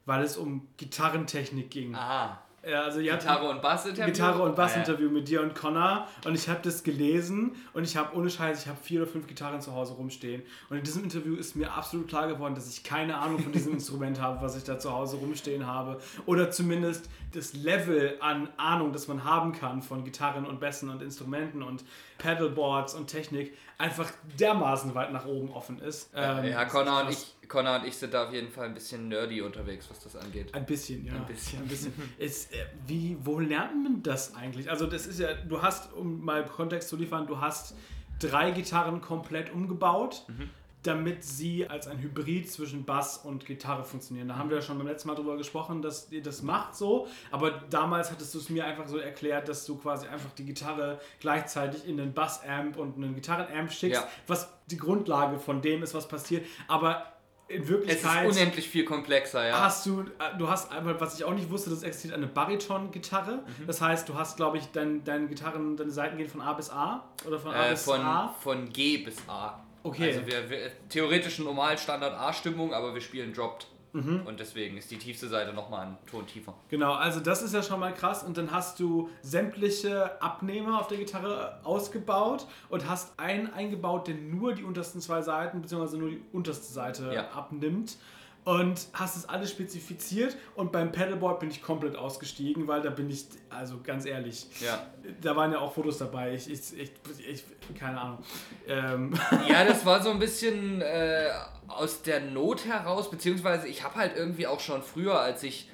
Weil 0.06 0.24
es 0.24 0.38
um 0.38 0.68
Gitarrentechnik 0.78 1.72
ging. 1.72 1.96
Aha. 1.96 2.40
Ja, 2.66 2.84
also 2.84 3.00
Gitarre 3.00 3.50
und 3.50 3.62
Bass-Interview. 3.62 4.06
Gitarre 4.06 4.44
und 4.44 4.56
Bass-Interview 4.56 5.10
mit 5.10 5.28
dir 5.28 5.42
und 5.42 5.54
Connor. 5.54 6.08
Und 6.26 6.34
ich 6.36 6.48
habe 6.48 6.60
das 6.64 6.84
gelesen 6.84 7.56
und 7.74 7.84
ich 7.84 7.98
habe 7.98 8.16
ohne 8.16 8.30
Scheiß, 8.30 8.62
ich 8.62 8.68
habe 8.70 8.78
vier 8.82 9.02
oder 9.02 9.12
fünf 9.12 9.28
Gitarren 9.28 9.60
zu 9.60 9.74
Hause 9.74 9.94
rumstehen. 9.94 10.44
Und 10.70 10.78
in 10.78 10.84
diesem 10.84 11.04
Interview 11.04 11.36
ist 11.36 11.58
mir 11.58 11.74
absolut 11.74 12.08
klar 12.08 12.28
geworden, 12.28 12.56
dass 12.56 12.70
ich 12.70 12.84
keine 12.84 13.18
Ahnung 13.18 13.40
von 13.40 13.52
diesem 13.52 13.74
Instrument 13.74 14.22
habe, 14.22 14.42
was 14.42 14.56
ich 14.56 14.64
da 14.64 14.80
zu 14.80 14.94
Hause 14.94 15.18
rumstehen 15.18 15.68
habe. 15.68 16.00
Oder 16.26 16.52
zumindest 16.52 17.10
das 17.34 17.54
Level 17.54 18.16
an 18.22 18.48
Ahnung, 18.56 18.94
das 18.94 19.10
man 19.10 19.26
haben 19.26 19.52
kann 19.52 19.82
von 19.82 20.06
Gitarren 20.06 20.46
und 20.46 20.62
Bässen 20.62 20.90
und 20.90 21.02
Instrumenten 21.02 21.64
und 21.64 21.84
Pedalboards 22.18 22.94
und 22.94 23.08
Technik 23.08 23.58
einfach 23.78 24.12
dermaßen 24.40 24.96
weit 24.96 25.12
nach 25.12 25.26
oben 25.26 25.52
offen 25.52 25.80
ist. 25.80 26.12
Ähm, 26.16 26.46
ja, 26.46 26.66
Connor 26.66 27.04
und, 27.04 27.10
ich, 27.12 27.36
Connor 27.48 27.80
und 27.80 27.86
ich 27.86 27.98
sind 27.98 28.14
da 28.14 28.28
auf 28.28 28.34
jeden 28.34 28.50
Fall 28.50 28.68
ein 28.68 28.74
bisschen 28.74 29.08
nerdy 29.08 29.42
unterwegs, 29.42 29.90
was 29.90 30.00
das 30.00 30.16
angeht. 30.16 30.54
Ein 30.54 30.66
bisschen, 30.66 31.06
ja. 31.06 31.14
Ein 31.14 31.26
bisschen. 31.26 31.60
Ein 31.60 31.68
bisschen. 31.68 31.94
ist, 32.18 32.54
äh, 32.54 32.66
wie, 32.88 33.18
wo 33.22 33.40
lernt 33.40 33.84
man 33.84 34.04
das 34.04 34.36
eigentlich? 34.36 34.70
Also 34.70 34.88
das 34.88 35.08
ist 35.08 35.20
ja, 35.20 35.34
du 35.34 35.62
hast, 35.62 35.94
um 35.94 36.24
mal 36.24 36.46
Kontext 36.46 36.90
zu 36.90 36.96
liefern, 36.96 37.28
du 37.28 37.42
hast 37.42 37.76
drei 38.20 38.52
Gitarren 38.52 39.02
komplett 39.02 39.52
umgebaut. 39.52 40.24
Mhm 40.28 40.50
damit 40.84 41.24
sie 41.24 41.68
als 41.68 41.88
ein 41.88 42.00
Hybrid 42.00 42.52
zwischen 42.52 42.86
Bass 42.86 43.18
und 43.18 43.46
Gitarre 43.46 43.84
funktionieren. 43.84 44.28
Da 44.28 44.36
haben 44.36 44.50
wir 44.50 44.58
ja 44.58 44.62
schon 44.62 44.78
beim 44.78 44.88
letzten 44.88 45.08
Mal 45.08 45.16
darüber 45.16 45.38
gesprochen, 45.38 45.82
dass 45.82 46.12
ihr 46.12 46.22
das 46.22 46.44
macht 46.44 46.76
so, 46.76 47.08
aber 47.32 47.52
damals 47.70 48.12
hattest 48.12 48.34
du 48.34 48.40
es 48.40 48.50
mir 48.50 48.66
einfach 48.66 48.88
so 48.88 48.98
erklärt, 48.98 49.48
dass 49.48 49.66
du 49.66 49.78
quasi 49.78 50.08
einfach 50.08 50.32
die 50.38 50.46
Gitarre 50.46 51.00
gleichzeitig 51.20 51.88
in 51.88 51.98
den 51.98 52.14
Bassamp 52.14 52.78
und 52.78 52.98
einen 52.98 53.16
Gitarrenamp 53.16 53.72
schickst, 53.72 54.02
ja. 54.02 54.08
was 54.28 54.50
die 54.68 54.78
Grundlage 54.78 55.40
von 55.40 55.62
dem 55.62 55.84
ist, 55.84 55.94
was 55.94 56.08
passiert, 56.08 56.46
aber 56.68 57.14
in 57.48 57.68
Wirklichkeit. 57.68 58.26
Es 58.26 58.36
ist 58.36 58.42
unendlich 58.42 58.70
viel 58.70 58.86
komplexer, 58.86 59.48
ja. 59.48 59.60
Hast 59.62 59.86
du, 59.86 60.02
äh, 60.02 60.38
du 60.38 60.48
hast 60.50 60.72
einfach, 60.72 61.00
was 61.00 61.18
ich 61.18 61.26
auch 61.26 61.34
nicht 61.34 61.50
wusste, 61.50 61.70
das 61.70 61.84
existiert 61.84 62.14
eine 62.14 62.28
Bariton-Gitarre. 62.28 63.38
Mhm. 63.38 63.68
Das 63.68 63.82
heißt, 63.82 64.08
du 64.08 64.16
hast, 64.16 64.38
glaube 64.38 64.58
ich, 64.58 64.66
dein, 64.72 65.04
deine 65.04 65.28
Gitarren, 65.28 65.78
deine 65.78 65.92
Seiten 65.92 66.18
gehen 66.18 66.30
von 66.30 66.42
A 66.42 66.54
bis 66.54 66.70
A 66.70 67.04
oder 67.28 67.40
von 67.40 67.54
A 67.54 67.68
äh, 67.68 67.72
bis 67.72 67.84
von, 67.84 68.02
A? 68.02 68.36
Von 68.40 68.70
G 68.72 68.98
bis 68.98 69.18
A. 69.28 69.62
Okay. 69.84 70.08
Also 70.08 70.26
wir, 70.26 70.50
wir 70.50 70.72
theoretisch 70.90 71.40
normal 71.40 71.78
Standard 71.78 72.14
A-Stimmung, 72.14 72.74
aber 72.74 72.94
wir 72.94 73.02
spielen 73.02 73.34
Dropped. 73.34 73.68
Mhm. 73.94 74.24
Und 74.26 74.40
deswegen 74.40 74.78
ist 74.78 74.90
die 74.90 74.98
tiefste 74.98 75.28
Seite 75.28 75.54
nochmal 75.54 75.86
ein 75.86 75.98
Ton 76.10 76.26
tiefer. 76.26 76.56
Genau, 76.70 76.94
also 76.94 77.20
das 77.20 77.44
ist 77.44 77.54
ja 77.54 77.62
schon 77.62 77.80
mal 77.80 77.94
krass. 77.94 78.24
Und 78.24 78.38
dann 78.38 78.52
hast 78.52 78.80
du 78.80 79.10
sämtliche 79.22 80.20
Abnehmer 80.20 80.80
auf 80.80 80.88
der 80.88 80.98
Gitarre 80.98 81.60
ausgebaut 81.64 82.48
und 82.70 82.90
hast 82.90 83.20
einen 83.20 83.54
eingebaut, 83.54 84.08
der 84.08 84.16
nur 84.16 84.56
die 84.56 84.64
untersten 84.64 85.00
zwei 85.00 85.22
Seiten, 85.22 85.62
beziehungsweise 85.62 86.00
nur 86.00 86.10
die 86.10 86.22
unterste 86.32 86.74
Seite 86.74 87.14
ja. 87.14 87.30
abnimmt 87.30 87.98
und 88.46 88.88
hast 88.94 89.16
es 89.16 89.28
alles 89.30 89.52
spezifiziert 89.52 90.36
und 90.56 90.72
beim 90.72 90.92
Paddleboard 90.92 91.40
bin 91.40 91.50
ich 91.50 91.62
komplett 91.62 91.96
ausgestiegen, 91.96 92.68
weil 92.68 92.82
da 92.82 92.90
bin 92.90 93.10
ich, 93.10 93.26
also 93.50 93.80
ganz 93.82 94.06
ehrlich, 94.06 94.48
ja. 94.60 94.86
da 95.22 95.36
waren 95.36 95.52
ja 95.52 95.60
auch 95.60 95.74
Fotos 95.74 95.98
dabei, 95.98 96.34
ich, 96.34 96.50
ich, 96.50 96.60
ich, 96.78 96.92
ich 97.20 97.44
keine 97.80 98.00
Ahnung. 98.00 98.20
Ähm. 98.68 99.14
Ja, 99.48 99.66
das 99.66 99.86
war 99.86 100.02
so 100.02 100.10
ein 100.10 100.20
bisschen 100.20 100.82
äh, 100.82 101.30
aus 101.68 102.02
der 102.02 102.22
Not 102.22 102.66
heraus, 102.66 103.10
beziehungsweise 103.10 103.68
ich 103.68 103.84
habe 103.84 103.96
halt 103.96 104.16
irgendwie 104.16 104.48
auch 104.48 104.60
schon 104.60 104.82
früher, 104.82 105.20
als 105.20 105.44
ich, 105.44 105.70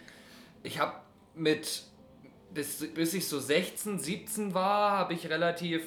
ich 0.64 0.80
habe 0.80 0.94
mit, 1.36 1.84
bis, 2.54 2.94
bis 2.94 3.14
ich 3.14 3.28
so 3.28 3.40
16, 3.40 4.00
17 4.00 4.54
war, 4.54 4.92
habe 4.98 5.14
ich 5.14 5.30
relativ 5.30 5.84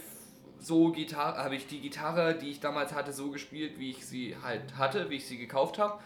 so 0.63 0.93
Gitarre, 0.93 1.39
habe 1.39 1.57
ich 1.57 1.67
die 1.67 1.81
Gitarre, 1.81 2.35
die 2.35 2.51
ich 2.51 2.61
damals 2.61 2.93
hatte, 2.95 3.13
so 3.13 3.31
gespielt, 3.31 3.79
wie 3.79 3.91
ich 3.91 4.07
sie 4.07 4.37
halt 4.43 4.77
hatte, 4.77 5.11
wie 5.11 5.17
ich 5.17 5.27
sie 5.27 5.39
gekauft 5.39 5.79
habe. 5.79 5.99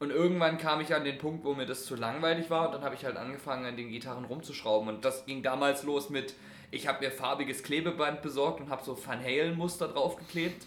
Und 0.00 0.10
irgendwann 0.10 0.56
kam 0.56 0.80
ich 0.80 0.94
an 0.94 1.04
den 1.04 1.18
Punkt, 1.18 1.44
wo 1.44 1.52
mir 1.52 1.66
das 1.66 1.84
zu 1.84 1.94
langweilig 1.94 2.48
war 2.48 2.66
und 2.66 2.74
dann 2.74 2.82
habe 2.82 2.94
ich 2.94 3.04
halt 3.04 3.18
angefangen, 3.18 3.66
an 3.66 3.76
den 3.76 3.90
Gitarren 3.90 4.24
rumzuschrauben. 4.24 4.88
Und 4.88 5.04
das 5.04 5.26
ging 5.26 5.42
damals 5.42 5.82
los 5.82 6.08
mit, 6.08 6.34
ich 6.70 6.88
habe 6.88 7.04
mir 7.04 7.10
farbiges 7.10 7.62
Klebeband 7.62 8.22
besorgt 8.22 8.60
und 8.60 8.70
habe 8.70 8.82
so 8.82 8.98
Van 9.06 9.22
Halen 9.22 9.58
Muster 9.58 9.88
draufgeklebt. 9.88 10.64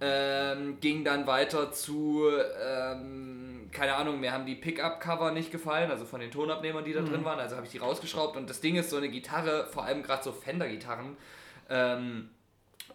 Ähm, 0.00 0.78
ging 0.80 1.04
dann 1.04 1.26
weiter 1.26 1.72
zu, 1.72 2.22
ähm, 2.64 3.68
keine 3.72 3.94
Ahnung, 3.96 4.20
mir 4.20 4.30
haben 4.30 4.46
die 4.46 4.54
Pickup-Cover 4.54 5.32
nicht 5.32 5.50
gefallen, 5.50 5.90
also 5.90 6.04
von 6.04 6.20
den 6.20 6.30
Tonabnehmern, 6.30 6.84
die 6.84 6.92
da 6.92 7.00
mhm. 7.00 7.06
drin 7.06 7.24
waren, 7.24 7.40
also 7.40 7.56
habe 7.56 7.66
ich 7.66 7.72
die 7.72 7.78
rausgeschraubt 7.78 8.36
und 8.36 8.48
das 8.48 8.60
Ding 8.60 8.76
ist, 8.76 8.90
so 8.90 8.96
eine 8.96 9.08
Gitarre, 9.08 9.66
vor 9.72 9.82
allem 9.82 10.04
gerade 10.04 10.22
so 10.22 10.30
Fender-Gitarren, 10.30 11.16
ähm, 11.68 12.30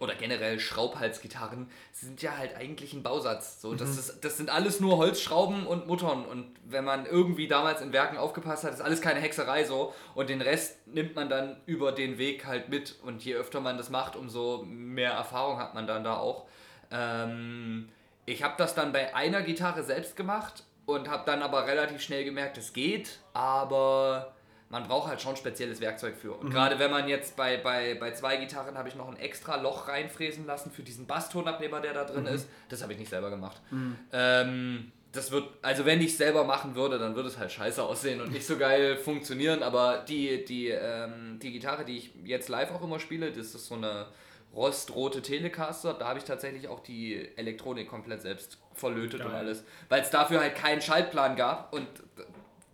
oder 0.00 0.14
generell 0.14 0.58
Schraubhalsgitarren 0.58 1.70
sind 1.92 2.20
ja 2.22 2.36
halt 2.36 2.56
eigentlich 2.56 2.92
ein 2.92 3.02
Bausatz. 3.02 3.60
So, 3.60 3.74
das, 3.74 3.92
mhm. 3.92 3.98
ist, 3.98 4.24
das 4.24 4.36
sind 4.36 4.50
alles 4.50 4.80
nur 4.80 4.96
Holzschrauben 4.96 5.66
und 5.66 5.86
Muttern. 5.86 6.24
Und 6.24 6.46
wenn 6.64 6.84
man 6.84 7.06
irgendwie 7.06 7.46
damals 7.46 7.80
in 7.80 7.92
Werken 7.92 8.16
aufgepasst 8.16 8.64
hat, 8.64 8.72
ist 8.72 8.80
alles 8.80 9.00
keine 9.00 9.20
Hexerei 9.20 9.64
so. 9.64 9.94
Und 10.14 10.30
den 10.30 10.40
Rest 10.42 10.86
nimmt 10.86 11.14
man 11.14 11.28
dann 11.28 11.56
über 11.66 11.92
den 11.92 12.18
Weg 12.18 12.46
halt 12.46 12.68
mit. 12.68 12.96
Und 13.02 13.24
je 13.24 13.34
öfter 13.34 13.60
man 13.60 13.76
das 13.76 13.90
macht, 13.90 14.16
umso 14.16 14.64
mehr 14.66 15.12
Erfahrung 15.12 15.58
hat 15.58 15.74
man 15.74 15.86
dann 15.86 16.02
da 16.02 16.16
auch. 16.16 16.46
Ähm, 16.90 17.88
ich 18.26 18.42
habe 18.42 18.54
das 18.58 18.74
dann 18.74 18.92
bei 18.92 19.14
einer 19.14 19.42
Gitarre 19.42 19.82
selbst 19.82 20.16
gemacht 20.16 20.64
und 20.86 21.08
habe 21.08 21.24
dann 21.26 21.42
aber 21.42 21.66
relativ 21.66 22.02
schnell 22.02 22.24
gemerkt, 22.24 22.58
es 22.58 22.72
geht, 22.72 23.20
aber 23.32 24.34
man 24.70 24.88
braucht 24.88 25.08
halt 25.08 25.20
schon 25.20 25.36
spezielles 25.36 25.80
Werkzeug 25.80 26.16
für. 26.16 26.32
Und 26.32 26.48
mhm. 26.48 26.52
gerade 26.52 26.78
wenn 26.78 26.90
man 26.90 27.08
jetzt 27.08 27.36
bei, 27.36 27.56
bei, 27.56 27.94
bei 27.94 28.12
zwei 28.12 28.36
Gitarren 28.36 28.76
habe 28.76 28.88
ich 28.88 28.94
noch 28.94 29.08
ein 29.08 29.16
extra 29.16 29.56
Loch 29.56 29.88
reinfräsen 29.88 30.46
lassen 30.46 30.70
für 30.70 30.82
diesen 30.82 31.06
Basstonabnehmer, 31.06 31.80
der 31.80 31.94
da 31.94 32.04
drin 32.04 32.22
mhm. 32.22 32.28
ist. 32.28 32.48
Das 32.68 32.82
habe 32.82 32.92
ich 32.92 32.98
nicht 32.98 33.10
selber 33.10 33.30
gemacht. 33.30 33.60
Mhm. 33.70 33.96
Ähm, 34.12 34.92
das 35.12 35.30
wird, 35.30 35.48
also 35.62 35.84
wenn 35.84 36.00
ich 36.00 36.08
es 36.08 36.18
selber 36.18 36.44
machen 36.44 36.74
würde, 36.74 36.98
dann 36.98 37.14
würde 37.14 37.28
es 37.28 37.38
halt 37.38 37.52
scheiße 37.52 37.82
aussehen 37.82 38.20
und 38.20 38.32
nicht 38.32 38.46
so 38.46 38.56
geil 38.56 38.96
funktionieren. 39.04 39.62
Aber 39.62 40.04
die, 40.08 40.44
die, 40.44 40.68
ähm, 40.68 41.38
die 41.40 41.52
Gitarre, 41.52 41.84
die 41.84 41.98
ich 41.98 42.10
jetzt 42.24 42.48
live 42.48 42.72
auch 42.72 42.82
immer 42.82 42.98
spiele, 42.98 43.30
das 43.30 43.54
ist 43.54 43.66
so 43.66 43.76
eine 43.76 44.06
rostrote 44.54 45.22
Telecaster. 45.22 45.94
Da 45.94 46.08
habe 46.08 46.18
ich 46.18 46.24
tatsächlich 46.24 46.68
auch 46.68 46.80
die 46.80 47.28
Elektronik 47.36 47.88
komplett 47.88 48.22
selbst 48.22 48.58
verlötet 48.72 49.20
Geil. 49.20 49.28
und 49.28 49.34
alles. 49.34 49.64
Weil 49.88 50.02
es 50.02 50.10
dafür 50.10 50.40
halt 50.40 50.56
keinen 50.56 50.80
Schaltplan 50.80 51.36
gab 51.36 51.72
und 51.72 51.86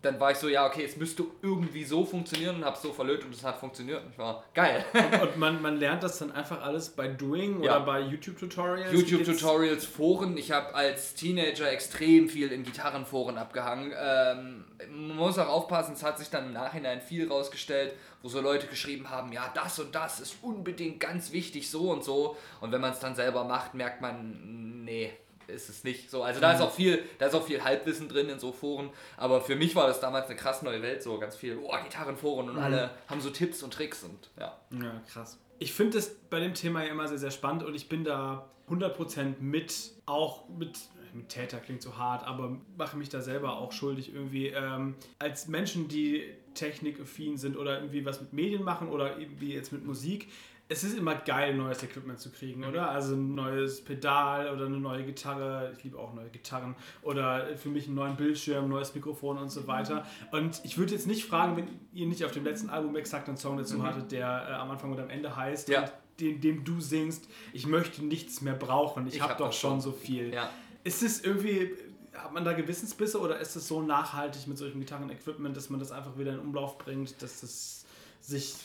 dann 0.01 0.19
war 0.19 0.31
ich 0.31 0.37
so, 0.37 0.49
ja, 0.49 0.65
okay, 0.65 0.83
es 0.83 0.97
müsste 0.97 1.23
irgendwie 1.43 1.83
so 1.83 2.03
funktionieren 2.03 2.55
und 2.55 2.65
habe 2.65 2.75
es 2.75 2.81
so 2.81 2.91
verlötet 2.91 3.25
und 3.25 3.35
es 3.35 3.43
hat 3.43 3.59
funktioniert. 3.59 4.03
Und 4.03 4.11
ich 4.11 4.17
war 4.17 4.43
geil. 4.53 4.83
Und, 4.93 5.21
und, 5.21 5.37
man, 5.37 5.61
man 5.61 5.77
lernt 5.77 6.01
das 6.01 6.17
dann 6.17 6.31
einfach 6.31 6.61
alles 6.63 6.89
bei 6.89 7.07
Doing 7.07 7.61
ja. 7.61 7.77
oder 7.77 7.85
bei 7.85 7.99
YouTube-Tutorials? 8.01 8.91
YouTube-Tutorials, 8.91 9.85
Foren. 9.85 10.37
Ich 10.37 10.51
habe 10.51 10.73
als 10.73 11.13
Teenager 11.13 11.71
extrem 11.71 12.29
viel 12.29 12.51
in 12.51 12.63
Gitarrenforen 12.63 13.37
abgehangen. 13.37 13.93
Ähm, 13.95 14.65
man 14.89 15.17
muss 15.17 15.37
auch 15.37 15.49
aufpassen, 15.49 15.93
es 15.93 16.03
hat 16.03 16.17
sich 16.17 16.31
dann 16.31 16.47
im 16.47 16.53
Nachhinein 16.53 17.01
viel 17.01 17.27
rausgestellt, 17.27 17.93
wo 18.23 18.29
so 18.29 18.41
Leute 18.41 18.65
geschrieben 18.67 19.09
haben, 19.09 19.31
ja, 19.31 19.51
das 19.53 19.79
und 19.79 19.93
das 19.93 20.19
ist 20.19 20.37
unbedingt 20.41 20.99
ganz 20.99 21.31
wichtig, 21.31 21.69
so 21.69 21.91
und 21.91 22.03
so. 22.03 22.37
Und 22.59 22.71
wenn 22.71 22.81
man 22.81 22.91
es 22.91 22.99
dann 22.99 23.13
selber 23.13 23.43
macht, 23.43 23.75
merkt 23.75 24.01
man, 24.01 24.83
nee, 24.83 25.13
ist 25.47 25.69
es 25.69 25.83
nicht 25.83 26.09
so. 26.09 26.23
Also 26.23 26.39
da 26.39 26.53
ist 26.53 26.59
mhm. 26.59 26.65
auch 26.65 26.71
viel, 26.71 27.03
da 27.19 27.27
ist 27.27 27.33
auch 27.33 27.45
viel 27.45 27.63
Halbwissen 27.63 28.09
drin 28.09 28.29
in 28.29 28.39
so 28.39 28.51
Foren. 28.51 28.89
Aber 29.17 29.41
für 29.41 29.55
mich 29.55 29.75
war 29.75 29.87
das 29.87 29.99
damals 29.99 30.27
eine 30.27 30.35
krass 30.35 30.61
neue 30.61 30.81
Welt, 30.81 31.03
so 31.03 31.17
ganz 31.19 31.35
viel, 31.35 31.57
oh, 31.61 31.75
Gitarrenforen 31.83 32.49
und 32.49 32.55
mhm. 32.55 32.63
alle 32.63 32.91
haben 33.07 33.21
so 33.21 33.29
Tipps 33.29 33.63
und 33.63 33.73
Tricks 33.73 34.03
und 34.03 34.29
ja. 34.39 34.57
Ja, 34.71 35.01
krass. 35.11 35.37
Ich 35.59 35.73
finde 35.73 35.99
es 35.99 36.15
bei 36.29 36.39
dem 36.39 36.53
Thema 36.53 36.83
ja 36.83 36.91
immer 36.91 37.07
sehr, 37.07 37.19
sehr 37.19 37.31
spannend 37.31 37.63
und 37.63 37.75
ich 37.75 37.87
bin 37.87 38.03
da 38.03 38.47
100% 38.69 39.35
mit, 39.39 39.91
auch 40.05 40.47
mit 40.49 40.77
mit 41.13 41.29
Täter 41.29 41.59
klingt 41.59 41.81
so 41.81 41.97
hart, 41.97 42.25
aber 42.25 42.57
mache 42.77 42.97
mich 42.97 43.09
da 43.09 43.21
selber 43.21 43.57
auch 43.57 43.71
schuldig 43.71 44.13
irgendwie. 44.13 44.47
Ähm, 44.47 44.95
als 45.19 45.47
Menschen, 45.47 45.87
die 45.87 46.23
technikaffin 46.53 47.37
sind 47.37 47.57
oder 47.57 47.77
irgendwie 47.77 48.05
was 48.05 48.21
mit 48.21 48.33
Medien 48.33 48.63
machen 48.63 48.89
oder 48.89 49.17
irgendwie 49.17 49.53
jetzt 49.53 49.71
mit 49.71 49.85
Musik, 49.85 50.27
es 50.71 50.85
ist 50.85 50.97
immer 50.97 51.15
geil, 51.15 51.53
neues 51.53 51.83
Equipment 51.83 52.17
zu 52.17 52.31
kriegen, 52.31 52.63
oder? 52.63 52.89
Also 52.89 53.15
ein 53.15 53.35
neues 53.35 53.83
Pedal 53.83 54.53
oder 54.53 54.67
eine 54.67 54.79
neue 54.79 55.03
Gitarre. 55.03 55.73
Ich 55.75 55.83
liebe 55.83 55.99
auch 55.99 56.13
neue 56.13 56.29
Gitarren. 56.29 56.75
Oder 57.01 57.57
für 57.57 57.67
mich 57.67 57.87
einen 57.87 57.95
neuen 57.95 58.15
Bildschirm, 58.15 58.69
neues 58.69 58.95
Mikrofon 58.95 59.37
und 59.37 59.49
so 59.49 59.67
weiter. 59.67 60.05
Und 60.31 60.61
ich 60.63 60.77
würde 60.77 60.93
jetzt 60.93 61.07
nicht 61.07 61.25
fragen, 61.25 61.57
wenn 61.57 61.67
ihr 61.93 62.07
nicht 62.07 62.23
auf 62.23 62.31
dem 62.31 62.45
letzten 62.45 62.69
Album 62.69 62.95
exakt 62.95 63.27
einen 63.27 63.35
Song 63.35 63.57
dazu 63.57 63.79
mhm. 63.79 63.83
hattet, 63.83 64.13
der 64.13 64.47
äh, 64.49 64.53
am 64.53 64.71
Anfang 64.71 64.93
und 64.93 64.99
am 65.01 65.09
Ende 65.09 65.35
heißt, 65.35 65.67
ja. 65.67 65.81
und 65.81 65.91
den, 66.21 66.39
dem 66.39 66.63
du 66.63 66.79
singst, 66.79 67.27
ich 67.51 67.67
möchte 67.67 68.05
nichts 68.05 68.39
mehr 68.39 68.53
brauchen. 68.53 69.07
Ich, 69.07 69.15
ich 69.15 69.21
habe 69.21 69.33
hab 69.33 69.39
doch 69.39 69.51
schon 69.51 69.81
so 69.81 69.91
viel. 69.91 70.33
Ja. 70.33 70.49
Ist 70.85 71.03
es 71.03 71.21
irgendwie, 71.21 71.71
hat 72.13 72.31
man 72.31 72.45
da 72.45 72.53
Gewissensbisse 72.53 73.19
oder 73.19 73.39
ist 73.39 73.57
es 73.57 73.67
so 73.67 73.81
nachhaltig 73.81 74.47
mit 74.47 74.57
solchem 74.57 74.79
Gitarren-Equipment, 74.79 75.57
dass 75.57 75.69
man 75.69 75.81
das 75.81 75.91
einfach 75.91 76.17
wieder 76.17 76.31
in 76.31 76.39
Umlauf 76.39 76.77
bringt, 76.77 77.21
dass 77.21 77.43
es 77.43 77.85
sich 78.21 78.55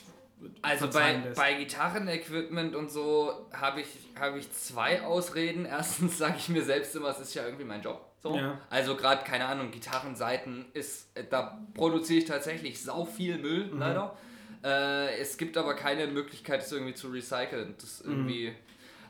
also 0.63 0.89
bei, 0.91 1.33
bei 1.35 1.55
Gitarrenequipment 1.55 2.75
und 2.75 2.91
so 2.91 3.49
habe 3.53 3.81
ich, 3.81 3.89
hab 4.19 4.37
ich 4.37 4.53
zwei 4.53 5.03
Ausreden. 5.03 5.65
Erstens 5.71 6.19
sage 6.19 6.35
ich 6.39 6.49
mir 6.49 6.63
selbst 6.63 6.95
immer, 6.95 7.09
es 7.09 7.21
ist 7.21 7.35
ja 7.35 7.45
irgendwie 7.45 7.65
mein 7.65 7.83
Job. 7.83 8.05
So. 8.23 8.37
Ja. 8.37 8.61
Also 8.71 8.97
gerade, 8.97 9.25
keine 9.25 9.47
Ahnung, 9.47 9.71
Gitarrenseiten 9.71 10.67
ist, 10.73 11.11
da 11.31 11.59
produziere 11.75 12.21
ich 12.21 12.25
tatsächlich 12.27 12.83
sau 12.83 13.05
viel 13.05 13.39
Müll, 13.39 13.67
mhm. 13.67 13.79
leider. 13.79 14.17
Äh, 14.65 15.19
es 15.19 15.37
gibt 15.39 15.57
aber 15.57 15.75
keine 15.75 16.07
Möglichkeit, 16.07 16.63
es 16.63 16.73
irgendwie 16.73 16.95
zu 16.95 17.09
recyceln. 17.09 17.75
Das 17.81 18.05
mhm. 18.05 18.11
irgendwie. 18.11 18.49
Mhm. 18.51 18.55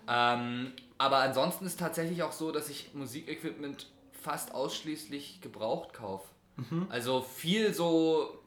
Ähm, 0.08 0.72
aber 0.98 1.18
ansonsten 1.18 1.66
ist 1.66 1.80
tatsächlich 1.80 2.22
auch 2.22 2.32
so, 2.32 2.52
dass 2.52 2.68
ich 2.68 2.94
Musikequipment 2.94 3.88
fast 4.12 4.54
ausschließlich 4.54 5.40
gebraucht 5.40 5.92
kaufe. 5.92 6.28
Mhm. 6.56 6.86
Also 6.88 7.20
viel 7.20 7.74
so 7.74 8.42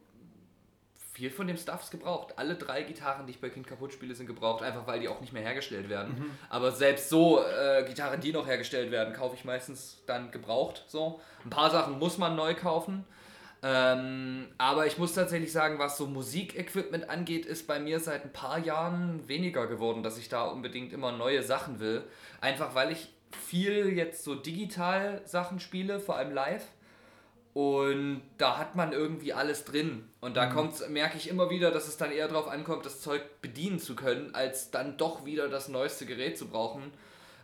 viel 1.19 1.29
von 1.31 1.47
dem 1.47 1.57
Stuff 1.57 1.83
ist 1.83 1.91
gebraucht. 1.91 2.33
Alle 2.37 2.55
drei 2.55 2.83
Gitarren, 2.83 3.25
die 3.25 3.33
ich 3.33 3.41
bei 3.41 3.49
Kind 3.49 3.67
kaputt 3.67 3.91
spiele, 3.91 4.15
sind 4.15 4.27
gebraucht, 4.27 4.63
einfach 4.63 4.87
weil 4.87 4.99
die 4.99 5.07
auch 5.07 5.21
nicht 5.21 5.33
mehr 5.33 5.41
hergestellt 5.41 5.89
werden. 5.89 6.15
Mhm. 6.17 6.31
Aber 6.49 6.71
selbst 6.71 7.09
so 7.09 7.43
äh, 7.43 7.83
Gitarren, 7.85 8.21
die 8.21 8.31
noch 8.31 8.47
hergestellt 8.47 8.91
werden, 8.91 9.13
kaufe 9.13 9.35
ich 9.35 9.45
meistens 9.45 10.01
dann 10.05 10.31
gebraucht. 10.31 10.85
So. 10.87 11.19
Ein 11.43 11.49
paar 11.49 11.69
Sachen 11.69 11.99
muss 11.99 12.17
man 12.17 12.35
neu 12.35 12.55
kaufen. 12.55 13.05
Ähm, 13.61 14.47
aber 14.57 14.87
ich 14.87 14.97
muss 14.97 15.13
tatsächlich 15.13 15.51
sagen, 15.51 15.79
was 15.79 15.97
so 15.97 16.07
Musikequipment 16.07 17.09
angeht, 17.09 17.45
ist 17.45 17.67
bei 17.67 17.79
mir 17.79 17.99
seit 17.99 18.23
ein 18.23 18.31
paar 18.31 18.57
Jahren 18.57 19.27
weniger 19.27 19.67
geworden, 19.67 20.01
dass 20.01 20.17
ich 20.17 20.29
da 20.29 20.45
unbedingt 20.45 20.93
immer 20.93 21.11
neue 21.11 21.43
Sachen 21.43 21.79
will. 21.79 22.03
Einfach 22.39 22.73
weil 22.73 22.93
ich 22.93 23.09
viel 23.31 23.89
jetzt 23.89 24.23
so 24.23 24.35
digital 24.35 25.21
Sachen 25.25 25.59
spiele, 25.59 25.99
vor 25.99 26.15
allem 26.15 26.33
live. 26.33 26.65
Und 27.53 28.21
da 28.37 28.57
hat 28.57 28.75
man 28.75 28.93
irgendwie 28.93 29.33
alles 29.33 29.65
drin. 29.65 30.07
Und 30.21 30.37
da 30.37 30.49
mhm. 30.49 30.71
merke 30.89 31.17
ich 31.17 31.29
immer 31.29 31.49
wieder, 31.49 31.71
dass 31.71 31.87
es 31.87 31.97
dann 31.97 32.11
eher 32.11 32.27
darauf 32.27 32.47
ankommt, 32.47 32.85
das 32.85 33.01
Zeug 33.01 33.41
bedienen 33.41 33.79
zu 33.79 33.95
können, 33.95 34.35
als 34.35 34.71
dann 34.71 34.97
doch 34.97 35.25
wieder 35.25 35.49
das 35.49 35.67
neueste 35.67 36.05
Gerät 36.05 36.37
zu 36.37 36.47
brauchen. 36.47 36.91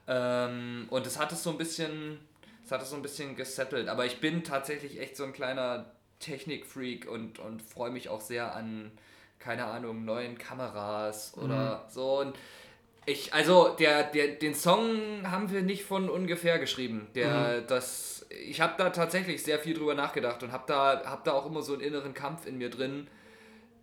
Ähm, 0.07 0.85
und 0.89 1.05
das 1.05 1.19
hat 1.19 1.31
es 1.31 1.43
so 1.43 1.49
ein 1.49 1.57
bisschen, 1.57 2.19
das 2.63 2.71
hat 2.71 2.81
es 2.83 2.91
so 2.91 2.95
ein 2.95 3.01
bisschen 3.01 3.35
gesettelt. 3.35 3.87
Aber 3.87 4.05
ich 4.05 4.21
bin 4.21 4.43
tatsächlich 4.43 4.99
echt 4.99 5.17
so 5.17 5.23
ein 5.23 5.33
kleiner 5.33 5.91
Technikfreak 6.19 7.09
und, 7.09 7.39
und 7.39 7.61
freue 7.61 7.91
mich 7.91 8.09
auch 8.09 8.21
sehr 8.21 8.55
an, 8.55 8.91
keine 9.39 9.65
Ahnung, 9.65 10.05
neuen 10.05 10.37
Kameras 10.37 11.35
oder 11.35 11.83
mhm. 11.87 11.91
so. 11.91 12.19
Und 12.19 12.35
ich, 13.05 13.33
also 13.33 13.75
der, 13.77 14.03
der, 14.03 14.29
den 14.35 14.55
Song 14.55 15.29
haben 15.29 15.51
wir 15.51 15.61
nicht 15.61 15.83
von 15.83 16.09
ungefähr 16.09 16.59
geschrieben. 16.59 17.07
Der, 17.13 17.61
mhm. 17.61 17.67
das 17.67 18.15
ich 18.29 18.61
habe 18.61 18.73
da 18.77 18.89
tatsächlich 18.89 19.43
sehr 19.43 19.59
viel 19.59 19.73
drüber 19.73 19.93
nachgedacht 19.93 20.43
und 20.43 20.51
habe 20.51 20.63
da, 20.67 21.03
hab 21.05 21.23
da 21.23 21.33
auch 21.33 21.45
immer 21.45 21.61
so 21.61 21.73
einen 21.73 21.81
inneren 21.81 22.13
Kampf 22.13 22.45
in 22.45 22.57
mir 22.57 22.69
drin, 22.69 23.07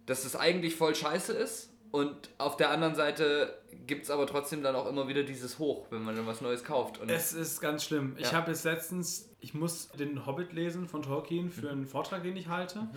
dass 0.06 0.24
es 0.24 0.37
eigentlich 0.37 0.74
voll 0.74 0.94
scheiße 0.94 1.32
ist. 1.32 1.70
Und 1.90 2.30
auf 2.38 2.56
der 2.56 2.70
anderen 2.70 2.94
Seite 2.94 3.58
gibt 3.87 4.04
es 4.04 4.11
aber 4.11 4.26
trotzdem 4.26 4.62
dann 4.62 4.74
auch 4.74 4.87
immer 4.87 5.08
wieder 5.08 5.24
dieses 5.24 5.58
Hoch, 5.58 5.87
wenn 5.90 6.02
man 6.02 6.16
dann 6.16 6.26
was 6.26 6.40
Neues 6.40 6.64
kauft. 6.64 6.98
Und 6.98 7.11
es 7.11 7.35
ist 7.35 7.61
ganz 7.61 7.85
schlimm. 7.85 8.14
Ja. 8.16 8.26
Ich 8.26 8.35
habe 8.35 8.50
jetzt 8.50 8.64
letztens, 8.64 9.28
ich 9.40 9.52
muss 9.52 9.88
den 9.88 10.24
Hobbit 10.24 10.54
lesen 10.54 10.88
von 10.88 11.02
Tolkien 11.02 11.50
für 11.50 11.70
einen 11.70 11.87
Vortrag, 11.87 12.22
den 12.22 12.37
ich 12.37 12.48
halte. 12.48 12.80
Mhm. 12.80 12.90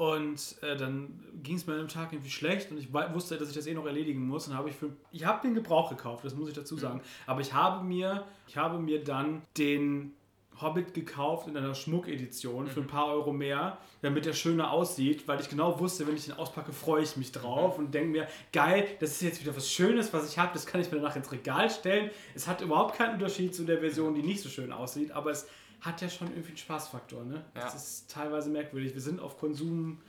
Und 0.00 0.56
äh, 0.62 0.78
dann 0.78 1.20
ging 1.42 1.56
es 1.56 1.66
mir 1.66 1.74
an 1.74 1.80
dem 1.80 1.88
Tag 1.88 2.10
irgendwie 2.10 2.30
schlecht 2.30 2.70
und 2.70 2.78
ich 2.78 2.90
wusste, 2.90 3.36
dass 3.36 3.50
ich 3.50 3.54
das 3.54 3.66
eh 3.66 3.74
noch 3.74 3.84
erledigen 3.84 4.26
muss. 4.26 4.48
Und 4.48 4.56
habe 4.56 4.70
ich 4.70 4.74
für, 4.74 4.88
ich 5.12 5.26
habe 5.26 5.46
den 5.46 5.54
Gebrauch 5.54 5.90
gekauft, 5.90 6.24
das 6.24 6.34
muss 6.34 6.48
ich 6.48 6.54
dazu 6.54 6.78
sagen. 6.78 7.00
Mhm. 7.00 7.26
Aber 7.26 7.42
ich 7.42 7.52
habe 7.52 7.84
mir, 7.84 8.24
ich 8.48 8.56
habe 8.56 8.78
mir 8.78 9.04
dann 9.04 9.42
den 9.58 10.14
Hobbit 10.58 10.94
gekauft 10.94 11.48
in 11.48 11.56
einer 11.58 11.74
Schmuckedition 11.74 12.66
für 12.66 12.80
ein 12.80 12.86
paar 12.86 13.08
Euro 13.08 13.30
mehr, 13.30 13.76
damit 14.00 14.24
der 14.24 14.32
schöner 14.32 14.70
aussieht, 14.70 15.28
weil 15.28 15.38
ich 15.38 15.50
genau 15.50 15.78
wusste, 15.78 16.06
wenn 16.06 16.16
ich 16.16 16.24
den 16.24 16.38
auspacke, 16.38 16.72
freue 16.72 17.02
ich 17.02 17.18
mich 17.18 17.30
drauf 17.32 17.78
und 17.78 17.92
denke 17.92 18.08
mir, 18.08 18.28
geil, 18.54 18.88
das 19.00 19.10
ist 19.10 19.20
jetzt 19.20 19.42
wieder 19.42 19.54
was 19.54 19.70
Schönes, 19.70 20.14
was 20.14 20.30
ich 20.30 20.38
habe, 20.38 20.52
das 20.54 20.64
kann 20.64 20.80
ich 20.80 20.90
mir 20.90 20.96
danach 20.96 21.16
ins 21.16 21.30
Regal 21.30 21.68
stellen. 21.68 22.10
Es 22.34 22.48
hat 22.48 22.62
überhaupt 22.62 22.96
keinen 22.96 23.16
Unterschied 23.16 23.54
zu 23.54 23.64
der 23.64 23.80
Version, 23.80 24.14
die 24.14 24.22
nicht 24.22 24.40
so 24.40 24.48
schön 24.48 24.72
aussieht, 24.72 25.12
aber 25.12 25.30
es 25.30 25.46
hat 25.80 26.00
ja 26.02 26.08
schon 26.08 26.28
irgendwie 26.28 26.48
einen 26.48 26.56
Spaßfaktor. 26.58 27.24
Ne? 27.24 27.44
Ja. 27.54 27.62
Das 27.62 27.74
ist 27.74 28.10
teilweise 28.10 28.50
merkwürdig. 28.50 28.94
Wir 28.94 29.00
sind 29.00 29.20
auf 29.20 29.38
Konsum 29.38 30.00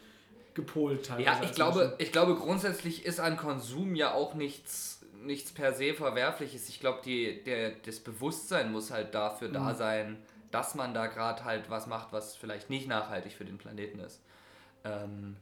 gepolt 0.53 1.05
teilweise. 1.05 1.25
Ja, 1.25 1.43
ich 1.43 1.53
glaube, 1.53 1.95
ich 1.97 2.11
glaube, 2.11 2.35
grundsätzlich 2.35 3.05
ist 3.05 3.19
an 3.19 3.37
Konsum 3.37 3.95
ja 3.95 4.13
auch 4.13 4.33
nichts 4.33 5.01
nichts 5.23 5.51
per 5.51 5.73
se 5.73 5.93
Verwerfliches. 5.93 6.67
Ich 6.69 6.79
glaube, 6.79 7.01
das 7.85 7.99
Bewusstsein 7.99 8.71
muss 8.71 8.91
halt 8.91 9.13
dafür 9.13 9.49
mhm. 9.49 9.53
da 9.53 9.73
sein, 9.75 10.17
dass 10.51 10.75
man 10.75 10.93
da 10.93 11.07
gerade 11.07 11.43
halt 11.45 11.69
was 11.69 11.87
macht, 11.87 12.11
was 12.11 12.35
vielleicht 12.35 12.69
nicht 12.69 12.87
nachhaltig 12.87 13.33
für 13.33 13.45
den 13.45 13.57
Planeten 13.57 13.99
ist. 13.99 14.19
Ähm, 14.83 15.37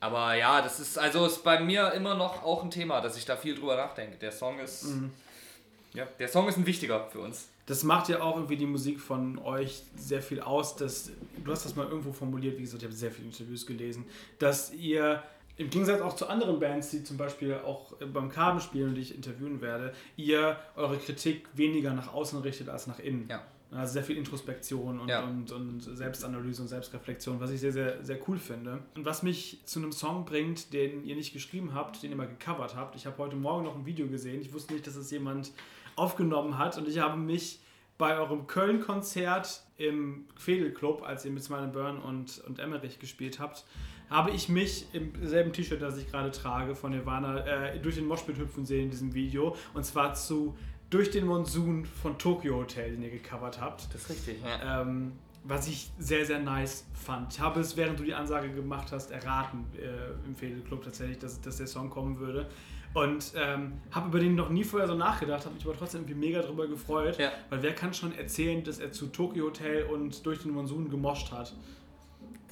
aber 0.00 0.34
ja, 0.34 0.62
das 0.62 0.80
ist 0.80 0.98
also 0.98 1.26
ist 1.26 1.44
bei 1.44 1.60
mir 1.60 1.92
immer 1.92 2.14
noch 2.14 2.42
auch 2.42 2.62
ein 2.62 2.70
Thema, 2.70 3.00
dass 3.00 3.16
ich 3.16 3.24
da 3.24 3.36
viel 3.36 3.54
drüber 3.54 3.76
nachdenke. 3.76 4.16
Der 4.18 4.32
Song 4.32 4.58
ist 4.58 4.84
mhm. 4.84 5.12
ja, 5.94 6.06
der 6.18 6.28
Song 6.28 6.48
ist 6.48 6.56
ein 6.56 6.66
wichtiger 6.66 7.08
für 7.08 7.20
uns. 7.20 7.48
Das 7.66 7.84
macht 7.84 8.08
ja 8.08 8.20
auch 8.22 8.36
irgendwie 8.36 8.56
die 8.56 8.66
Musik 8.66 9.00
von 9.00 9.38
euch 9.38 9.82
sehr 9.96 10.22
viel 10.22 10.40
aus. 10.40 10.76
Dass, 10.76 11.10
du 11.44 11.52
hast 11.52 11.64
das 11.64 11.76
mal 11.76 11.86
irgendwo 11.86 12.12
formuliert, 12.12 12.58
wie 12.58 12.62
gesagt, 12.62 12.82
ich 12.82 12.86
habe 12.86 12.96
sehr 12.96 13.10
viele 13.10 13.28
Interviews 13.28 13.66
gelesen, 13.66 14.04
dass 14.38 14.72
ihr 14.74 15.22
im 15.56 15.70
Gegensatz 15.70 16.00
auch 16.00 16.16
zu 16.16 16.26
anderen 16.28 16.58
Bands, 16.58 16.90
die 16.90 17.04
zum 17.04 17.16
Beispiel 17.16 17.54
auch 17.54 17.92
beim 18.12 18.30
Carben 18.30 18.60
spielen, 18.60 18.94
die 18.94 19.02
ich 19.02 19.14
interviewen 19.14 19.60
werde, 19.60 19.92
ihr 20.16 20.58
eure 20.76 20.96
Kritik 20.96 21.46
weniger 21.54 21.92
nach 21.92 22.12
außen 22.12 22.40
richtet 22.40 22.68
als 22.68 22.86
nach 22.86 22.98
innen. 22.98 23.26
Ja. 23.28 23.42
Also 23.70 23.94
sehr 23.94 24.02
viel 24.02 24.18
Introspektion 24.18 25.00
und, 25.00 25.08
ja. 25.08 25.24
und, 25.24 25.50
und 25.50 25.80
Selbstanalyse 25.80 26.60
und 26.60 26.68
Selbstreflexion, 26.68 27.40
was 27.40 27.50
ich 27.50 27.60
sehr, 27.60 27.72
sehr, 27.72 28.04
sehr 28.04 28.18
cool 28.28 28.38
finde. 28.38 28.80
Und 28.94 29.06
was 29.06 29.22
mich 29.22 29.60
zu 29.64 29.78
einem 29.78 29.92
Song 29.92 30.26
bringt, 30.26 30.74
den 30.74 31.06
ihr 31.06 31.16
nicht 31.16 31.32
geschrieben 31.32 31.72
habt, 31.72 32.02
den 32.02 32.10
ihr 32.10 32.16
mal 32.16 32.28
gecovert 32.28 32.76
habt. 32.76 32.96
Ich 32.96 33.06
habe 33.06 33.16
heute 33.16 33.36
Morgen 33.36 33.64
noch 33.64 33.74
ein 33.74 33.86
Video 33.86 34.08
gesehen. 34.08 34.42
Ich 34.42 34.52
wusste 34.52 34.74
nicht, 34.74 34.86
dass 34.86 34.96
es 34.96 35.10
jemand 35.10 35.52
aufgenommen 35.96 36.58
hat 36.58 36.78
und 36.78 36.88
ich 36.88 36.98
habe 36.98 37.16
mich 37.16 37.60
bei 37.98 38.18
eurem 38.18 38.46
Köln-Konzert 38.46 39.62
im 39.76 40.26
Fedelclub, 40.36 41.02
als 41.02 41.24
ihr 41.24 41.30
mit 41.30 41.44
Smile 41.44 41.68
Burn 41.68 41.98
und, 41.98 42.42
und 42.46 42.58
Emmerich 42.58 42.98
gespielt 42.98 43.38
habt, 43.38 43.64
habe 44.10 44.30
ich 44.30 44.48
mich 44.48 44.86
im 44.92 45.12
selben 45.26 45.52
T-Shirt, 45.52 45.80
das 45.80 45.96
ich 45.98 46.10
gerade 46.10 46.30
trage, 46.30 46.74
von 46.74 46.90
Nirvana, 46.90 47.46
äh, 47.46 47.78
durch 47.78 47.94
den 47.94 48.06
Moshpit 48.06 48.38
hüpfen 48.38 48.66
sehen 48.66 48.84
in 48.84 48.90
diesem 48.90 49.14
Video. 49.14 49.56
Und 49.74 49.84
zwar 49.84 50.14
zu 50.14 50.56
Durch 50.90 51.10
den 51.10 51.26
Monsun 51.26 51.86
von 51.86 52.18
Tokyo 52.18 52.56
Hotel, 52.56 52.90
den 52.90 53.02
ihr 53.02 53.10
gecovert 53.10 53.60
habt. 53.60 53.86
Das 53.94 54.02
ist 54.02 54.10
richtig, 54.10 54.42
ja. 54.44 54.82
Ähm, 54.82 55.12
was 55.44 55.66
ich 55.66 55.90
sehr, 55.98 56.26
sehr 56.26 56.38
nice 56.38 56.84
fand. 56.92 57.32
Ich 57.32 57.40
habe 57.40 57.60
es, 57.60 57.76
während 57.76 57.98
du 57.98 58.04
die 58.04 58.14
Ansage 58.14 58.50
gemacht 58.50 58.92
hast, 58.92 59.10
erraten 59.10 59.64
äh, 59.76 60.26
im 60.26 60.36
Fedelclub 60.36 60.84
tatsächlich, 60.84 61.18
dass, 61.18 61.40
dass 61.40 61.56
der 61.56 61.66
Song 61.66 61.88
kommen 61.88 62.18
würde. 62.18 62.48
Und 62.94 63.32
ähm, 63.36 63.72
habe 63.90 64.08
über 64.08 64.20
den 64.20 64.34
noch 64.34 64.50
nie 64.50 64.64
vorher 64.64 64.86
so 64.86 64.94
nachgedacht, 64.94 65.44
habe 65.44 65.54
mich 65.54 65.64
aber 65.64 65.76
trotzdem 65.76 66.02
irgendwie 66.02 66.26
mega 66.26 66.42
drüber 66.42 66.66
gefreut. 66.66 67.18
Ja. 67.18 67.32
Weil 67.48 67.62
wer 67.62 67.74
kann 67.74 67.94
schon 67.94 68.12
erzählen, 68.12 68.62
dass 68.62 68.78
er 68.78 68.92
zu 68.92 69.06
Tokyo 69.06 69.46
Hotel 69.46 69.84
und 69.84 70.24
durch 70.26 70.42
den 70.42 70.52
Monsun 70.52 70.90
gemoscht 70.90 71.32
hat? 71.32 71.54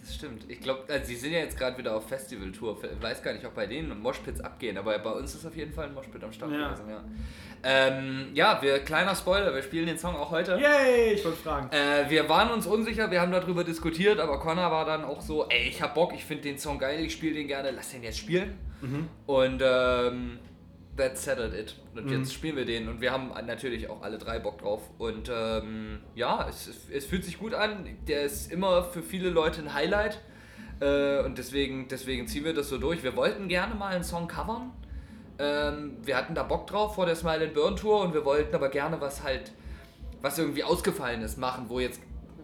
Das 0.00 0.14
stimmt. 0.14 0.44
Ich 0.48 0.60
glaube, 0.60 0.84
also 0.88 1.04
sie 1.04 1.16
sind 1.16 1.32
ja 1.32 1.40
jetzt 1.40 1.58
gerade 1.58 1.76
wieder 1.76 1.94
auf 1.94 2.08
Festivaltour. 2.08 2.78
Ich 2.82 3.02
weiß 3.02 3.22
gar 3.22 3.34
nicht, 3.34 3.44
ob 3.44 3.54
bei 3.54 3.66
denen 3.66 4.00
Moshpits 4.00 4.40
abgehen, 4.40 4.78
aber 4.78 4.98
bei 4.98 5.10
uns 5.10 5.34
ist 5.34 5.44
auf 5.44 5.54
jeden 5.54 5.72
Fall 5.72 5.86
ein 5.86 5.94
Moshpit 5.94 6.24
am 6.24 6.32
Start 6.32 6.50
ja. 6.52 6.68
gewesen. 6.68 6.88
Ja, 6.88 7.04
ähm, 7.62 8.28
ja 8.32 8.58
wir, 8.62 8.78
kleiner 8.80 9.14
Spoiler, 9.14 9.54
wir 9.54 9.62
spielen 9.62 9.86
den 9.86 9.98
Song 9.98 10.16
auch 10.16 10.30
heute. 10.30 10.58
Yay, 10.58 11.14
ich 11.14 11.24
wollte 11.24 11.38
fragen. 11.38 11.70
Äh, 11.70 12.08
wir 12.08 12.28
waren 12.28 12.50
uns 12.50 12.66
unsicher, 12.66 13.10
wir 13.10 13.20
haben 13.20 13.32
darüber 13.32 13.62
diskutiert, 13.62 14.20
aber 14.20 14.40
Connor 14.40 14.70
war 14.70 14.86
dann 14.86 15.04
auch 15.04 15.20
so, 15.20 15.46
ey, 15.48 15.68
ich 15.68 15.82
hab 15.82 15.94
Bock, 15.94 16.14
ich 16.14 16.24
finde 16.24 16.44
den 16.44 16.58
Song 16.58 16.78
geil, 16.78 17.04
ich 17.04 17.12
spiele 17.12 17.34
den 17.34 17.46
gerne, 17.46 17.70
lass 17.70 17.90
den 17.90 18.02
jetzt 18.02 18.18
spielen. 18.18 18.58
Mhm. 18.80 19.08
Und 19.26 19.62
ähm, 19.62 20.38
that 21.00 21.18
settled 21.18 21.54
it. 21.54 21.74
Und 21.94 22.06
mhm. 22.06 22.20
jetzt 22.20 22.32
spielen 22.32 22.56
wir 22.56 22.64
den 22.64 22.88
und 22.88 23.00
wir 23.00 23.10
haben 23.10 23.30
natürlich 23.46 23.88
auch 23.90 24.02
alle 24.02 24.18
drei 24.18 24.38
Bock 24.38 24.58
drauf. 24.58 24.82
Und 24.98 25.30
ähm, 25.34 26.00
ja, 26.14 26.46
es, 26.48 26.70
es 26.92 27.06
fühlt 27.06 27.24
sich 27.24 27.38
gut 27.38 27.54
an. 27.54 27.86
Der 28.06 28.22
ist 28.22 28.52
immer 28.52 28.84
für 28.84 29.02
viele 29.02 29.30
Leute 29.30 29.62
ein 29.62 29.74
Highlight. 29.74 30.20
Äh, 30.80 31.22
und 31.24 31.38
deswegen, 31.38 31.88
deswegen 31.88 32.26
ziehen 32.26 32.44
wir 32.44 32.54
das 32.54 32.68
so 32.68 32.78
durch. 32.78 33.02
Wir 33.02 33.16
wollten 33.16 33.48
gerne 33.48 33.74
mal 33.74 33.94
einen 33.94 34.04
Song 34.04 34.28
covern. 34.28 34.72
Ähm, 35.38 35.96
wir 36.02 36.16
hatten 36.16 36.34
da 36.34 36.42
Bock 36.42 36.66
drauf 36.66 36.94
vor 36.94 37.06
der 37.06 37.16
Smile 37.16 37.44
and 37.44 37.54
Burn 37.54 37.76
Tour 37.76 38.02
und 38.02 38.14
wir 38.14 38.24
wollten 38.24 38.54
aber 38.54 38.68
gerne 38.68 39.00
was 39.00 39.22
halt, 39.22 39.52
was 40.20 40.38
irgendwie 40.38 40.64
ausgefallen 40.64 41.22
ist, 41.22 41.38
machen, 41.38 41.66
wo 41.68 41.80
jetzt 41.80 42.00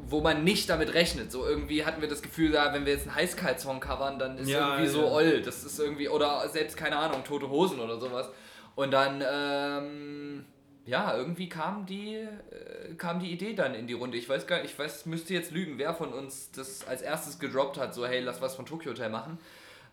wo 0.08 0.20
man 0.20 0.44
nicht 0.44 0.70
damit 0.70 0.94
rechnet. 0.94 1.32
So 1.32 1.44
irgendwie 1.46 1.84
hatten 1.84 2.00
wir 2.00 2.08
das 2.08 2.22
Gefühl, 2.22 2.52
da, 2.52 2.72
wenn 2.72 2.86
wir 2.86 2.92
jetzt 2.92 3.08
einen 3.08 3.16
Heißkalt-Song 3.16 3.80
covern, 3.80 4.18
dann 4.18 4.38
ist 4.38 4.48
ja, 4.48 4.76
irgendwie 4.76 4.84
ja. 4.84 4.90
so 4.90 5.08
oll. 5.08 5.42
Das 5.42 5.64
ist 5.64 5.78
irgendwie, 5.78 6.08
oder 6.08 6.48
selbst, 6.48 6.76
keine 6.76 6.96
Ahnung, 6.96 7.24
Tote 7.24 7.48
Hosen 7.48 7.80
oder 7.80 7.98
sowas. 7.98 8.30
Und 8.76 8.90
dann, 8.92 9.24
ähm, 9.28 10.44
ja, 10.84 11.16
irgendwie 11.16 11.48
kam 11.48 11.86
die, 11.86 12.14
äh, 12.16 12.94
kam 12.96 13.18
die 13.18 13.32
Idee 13.32 13.54
dann 13.54 13.74
in 13.74 13.86
die 13.86 13.94
Runde. 13.94 14.18
Ich 14.18 14.28
weiß 14.28 14.46
gar 14.46 14.60
nicht, 14.60 14.72
ich 14.72 14.78
weiß, 14.78 15.06
müsste 15.06 15.32
jetzt 15.32 15.50
lügen, 15.50 15.78
wer 15.78 15.94
von 15.94 16.12
uns 16.12 16.52
das 16.52 16.86
als 16.86 17.02
erstes 17.02 17.38
gedroppt 17.38 17.78
hat, 17.78 17.94
so 17.94 18.06
hey, 18.06 18.20
lass 18.20 18.40
was 18.42 18.54
von 18.54 18.66
Tokyo 18.66 18.92
Hotel 18.92 19.08
machen. 19.08 19.38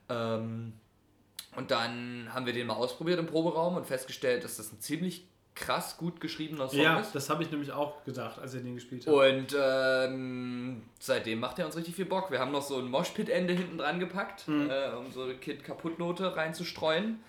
Ähm, 0.09 0.73
und 1.55 1.71
dann 1.71 2.27
haben 2.33 2.45
wir 2.45 2.51
den 2.51 2.67
mal 2.67 2.73
ausprobiert 2.73 3.19
im 3.19 3.25
Proberaum 3.25 3.77
und 3.77 3.87
festgestellt, 3.87 4.43
dass 4.43 4.57
das 4.57 4.73
ein 4.73 4.81
ziemlich 4.81 5.27
krass 5.55 5.97
gut 5.97 6.19
geschriebener 6.19 6.67
Song 6.67 6.81
ja, 6.81 6.99
ist. 6.99 7.07
Ja, 7.07 7.13
das 7.13 7.29
habe 7.29 7.43
ich 7.43 7.51
nämlich 7.51 7.71
auch 7.71 8.03
gedacht, 8.03 8.37
als 8.39 8.53
er 8.53 8.61
den 8.61 8.75
gespielt 8.75 9.07
hat. 9.07 9.13
Und 9.13 9.55
ähm, 9.57 10.83
seitdem 10.99 11.39
macht 11.39 11.57
er 11.57 11.67
uns 11.67 11.77
richtig 11.77 11.95
viel 11.95 12.05
Bock. 12.05 12.31
Wir 12.31 12.39
haben 12.39 12.51
noch 12.51 12.63
so 12.63 12.79
ein 12.79 12.89
Moshpit-Ende 12.89 13.53
hinten 13.53 13.77
dran 13.77 13.99
gepackt, 13.99 14.45
mhm. 14.47 14.69
äh, 14.69 14.89
um 14.89 15.09
so 15.11 15.23
eine 15.23 15.35
Kid-Kaputt-Note 15.35 16.35
reinzustreuen 16.35 17.19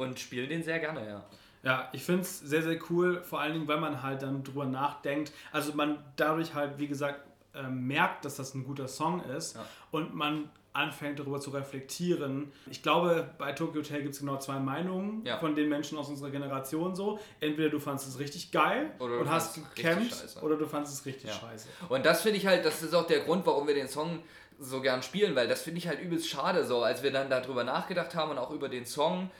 und 0.00 0.18
spiele 0.18 0.48
den 0.48 0.62
sehr 0.62 0.78
gerne, 0.78 1.06
ja. 1.06 1.24
Ja, 1.62 1.90
ich 1.92 2.02
finde 2.02 2.22
es 2.22 2.40
sehr, 2.40 2.62
sehr 2.62 2.78
cool, 2.88 3.22
vor 3.22 3.40
allen 3.40 3.52
Dingen, 3.52 3.68
weil 3.68 3.78
man 3.78 4.02
halt 4.02 4.22
dann 4.22 4.42
drüber 4.42 4.64
nachdenkt. 4.64 5.30
Also 5.52 5.74
man 5.74 6.02
dadurch 6.16 6.54
halt, 6.54 6.78
wie 6.78 6.86
gesagt, 6.86 7.20
äh, 7.54 7.64
merkt, 7.64 8.24
dass 8.24 8.36
das 8.36 8.54
ein 8.54 8.64
guter 8.64 8.88
Song 8.88 9.22
ist 9.24 9.56
ja. 9.56 9.66
und 9.90 10.14
man 10.14 10.48
anfängt 10.72 11.18
darüber 11.18 11.40
zu 11.40 11.50
reflektieren. 11.50 12.52
Ich 12.70 12.82
glaube, 12.82 13.28
bei 13.38 13.52
Tokyo 13.52 13.82
Hotel 13.82 14.02
gibt 14.02 14.14
es 14.14 14.20
genau 14.20 14.38
zwei 14.38 14.58
Meinungen 14.60 15.22
ja. 15.26 15.36
von 15.38 15.54
den 15.54 15.68
Menschen 15.68 15.98
aus 15.98 16.08
unserer 16.08 16.30
Generation 16.30 16.94
so. 16.94 17.18
Entweder 17.40 17.68
du 17.70 17.80
fandest 17.80 18.08
es 18.08 18.18
richtig 18.20 18.52
geil 18.52 18.92
und 18.98 19.28
hast 19.28 19.56
gekämpft 19.74 20.40
oder 20.42 20.56
du 20.56 20.66
fandest 20.66 20.94
es 20.94 21.06
richtig 21.06 21.30
ja. 21.30 21.36
scheiße. 21.36 21.66
Und 21.88 22.06
das 22.06 22.22
finde 22.22 22.38
ich 22.38 22.46
halt, 22.46 22.64
das 22.64 22.82
ist 22.82 22.94
auch 22.94 23.06
der 23.06 23.20
Grund, 23.20 23.44
warum 23.46 23.66
wir 23.66 23.74
den 23.74 23.88
Song 23.88 24.20
so 24.60 24.80
gern 24.80 25.02
spielen, 25.02 25.34
weil 25.34 25.48
das 25.48 25.62
finde 25.62 25.78
ich 25.78 25.88
halt 25.88 26.00
übelst 26.00 26.28
schade 26.28 26.64
so, 26.64 26.82
als 26.82 27.02
wir 27.02 27.10
dann 27.10 27.30
darüber 27.30 27.64
nachgedacht 27.64 28.14
haben 28.14 28.30
und 28.30 28.38
auch 28.38 28.50
über 28.50 28.68
den 28.68 28.86
Song 28.86 29.30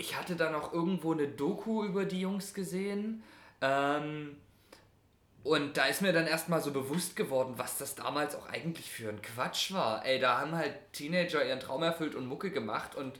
ich 0.00 0.16
hatte 0.16 0.34
dann 0.34 0.54
auch 0.54 0.72
irgendwo 0.72 1.12
eine 1.12 1.28
Doku 1.28 1.84
über 1.84 2.04
die 2.04 2.20
Jungs 2.20 2.54
gesehen. 2.54 3.22
Ähm, 3.60 4.36
und 5.42 5.76
da 5.76 5.86
ist 5.86 6.02
mir 6.02 6.12
dann 6.12 6.26
erstmal 6.26 6.62
so 6.62 6.72
bewusst 6.72 7.16
geworden, 7.16 7.54
was 7.56 7.78
das 7.78 7.94
damals 7.94 8.34
auch 8.34 8.48
eigentlich 8.48 8.90
für 8.90 9.08
ein 9.08 9.22
Quatsch 9.22 9.72
war. 9.72 10.04
Ey, 10.04 10.18
da 10.18 10.40
haben 10.40 10.54
halt 10.54 10.74
Teenager 10.92 11.44
ihren 11.44 11.60
Traum 11.60 11.82
erfüllt 11.82 12.14
und 12.14 12.26
Mucke 12.26 12.50
gemacht 12.50 12.94
und 12.94 13.18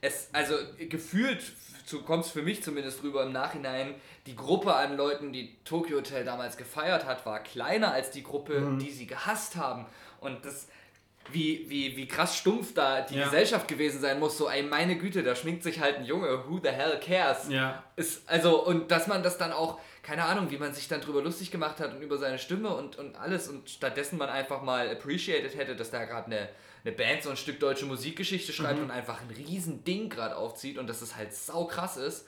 es, 0.00 0.28
also 0.32 0.54
gefühlt, 0.78 1.40
so 1.86 2.00
kommt 2.02 2.24
es 2.24 2.30
für 2.30 2.42
mich 2.42 2.62
zumindest 2.62 3.02
rüber 3.02 3.22
im 3.22 3.32
Nachhinein, 3.32 3.94
die 4.26 4.34
Gruppe 4.34 4.74
an 4.74 4.96
Leuten, 4.96 5.32
die 5.32 5.56
Tokyo 5.64 5.98
Hotel 5.98 6.24
damals 6.24 6.56
gefeiert 6.56 7.06
hat, 7.06 7.24
war 7.24 7.40
kleiner 7.40 7.92
als 7.92 8.10
die 8.10 8.22
Gruppe, 8.22 8.60
mhm. 8.60 8.78
die 8.78 8.90
sie 8.90 9.06
gehasst 9.06 9.56
haben. 9.56 9.86
Und 10.20 10.44
das, 10.44 10.66
wie, 11.30 11.66
wie, 11.68 11.96
wie 11.96 12.08
krass 12.08 12.36
stumpf 12.36 12.74
da 12.74 13.02
die 13.02 13.16
ja. 13.16 13.24
Gesellschaft 13.24 13.68
gewesen 13.68 14.00
sein 14.00 14.18
muss. 14.18 14.36
So, 14.36 14.48
ey, 14.48 14.62
meine 14.62 14.96
Güte, 14.96 15.22
da 15.22 15.34
schminkt 15.36 15.62
sich 15.62 15.80
halt 15.80 15.98
ein 15.98 16.04
Junge, 16.04 16.44
who 16.46 16.60
the 16.62 16.70
hell 16.70 16.98
cares? 17.00 17.48
Ja. 17.48 17.84
Ist, 17.96 18.28
also, 18.28 18.64
und 18.64 18.90
dass 18.90 19.06
man 19.06 19.22
das 19.22 19.38
dann 19.38 19.52
auch, 19.52 19.78
keine 20.02 20.24
Ahnung, 20.24 20.50
wie 20.50 20.58
man 20.58 20.74
sich 20.74 20.88
dann 20.88 21.00
drüber 21.00 21.22
lustig 21.22 21.50
gemacht 21.50 21.78
hat 21.78 21.94
und 21.94 22.02
über 22.02 22.18
seine 22.18 22.38
Stimme 22.38 22.74
und, 22.74 22.96
und 22.96 23.16
alles 23.16 23.48
und 23.48 23.70
stattdessen 23.70 24.18
man 24.18 24.28
einfach 24.28 24.62
mal 24.62 24.90
appreciated 24.90 25.56
hätte, 25.56 25.76
dass 25.76 25.90
da 25.90 26.04
gerade 26.04 26.26
eine, 26.26 26.48
eine 26.84 26.92
Band 26.92 27.22
so 27.22 27.30
ein 27.30 27.36
Stück 27.36 27.60
deutsche 27.60 27.86
Musikgeschichte 27.86 28.52
schreibt 28.52 28.78
mhm. 28.78 28.86
und 28.86 28.90
einfach 28.90 29.20
ein 29.20 29.30
riesen 29.30 29.84
Ding 29.84 30.08
gerade 30.08 30.36
aufzieht 30.36 30.76
und 30.78 30.88
dass 30.88 31.02
es 31.02 31.16
halt 31.16 31.32
sau 31.34 31.66
krass 31.66 31.96
ist 31.96 32.26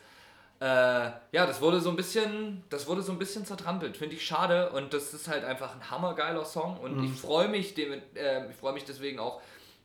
äh, 0.60 0.64
ja, 0.66 1.20
das 1.32 1.60
wurde 1.60 1.80
so 1.80 1.90
ein 1.90 1.96
bisschen, 1.96 2.62
das 2.70 2.86
wurde 2.86 3.02
so 3.02 3.12
ein 3.12 3.18
bisschen 3.18 3.44
zertrampelt. 3.44 3.96
Finde 3.96 4.16
ich 4.16 4.24
schade 4.24 4.70
und 4.70 4.94
das 4.94 5.12
ist 5.12 5.28
halt 5.28 5.44
einfach 5.44 5.74
ein 5.74 5.90
hammergeiler 5.90 6.44
Song 6.44 6.78
und 6.78 6.98
mhm. 6.98 7.04
ich 7.04 7.12
freue 7.12 7.48
mich, 7.48 7.74
dem, 7.74 7.92
äh, 8.14 8.50
ich 8.50 8.56
freue 8.56 8.72
mich 8.72 8.84
deswegen 8.84 9.18
auch 9.18 9.40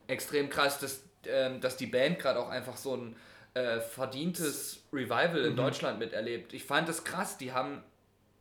extrem 0.07 0.49
krass, 0.49 0.79
dass, 0.79 1.03
äh, 1.25 1.59
dass 1.59 1.77
die 1.77 1.87
Band 1.87 2.19
gerade 2.19 2.39
auch 2.39 2.49
einfach 2.49 2.77
so 2.77 2.95
ein 2.95 3.15
äh, 3.55 3.79
verdientes 3.79 4.83
Revival 4.93 5.45
in 5.45 5.53
mhm. 5.53 5.57
Deutschland 5.57 5.99
miterlebt. 5.99 6.53
Ich 6.53 6.63
fand 6.63 6.87
das 6.87 7.03
krass, 7.03 7.37
die 7.37 7.51
haben 7.51 7.83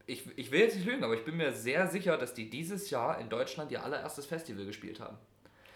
ich, 0.09 0.25
ich 0.37 0.51
will 0.51 0.61
jetzt 0.61 0.75
nicht 0.75 0.87
lügen, 0.87 1.05
aber 1.05 1.15
ich 1.15 1.25
bin 1.25 1.37
mir 1.37 1.53
sehr 1.53 1.87
sicher, 1.87 2.17
dass 2.17 2.33
die 2.33 2.49
dieses 2.49 2.89
Jahr 2.89 3.21
in 3.21 3.29
Deutschland 3.29 3.71
ihr 3.71 3.85
allererstes 3.85 4.25
Festival 4.25 4.65
gespielt 4.65 5.01
haben. 5.01 5.19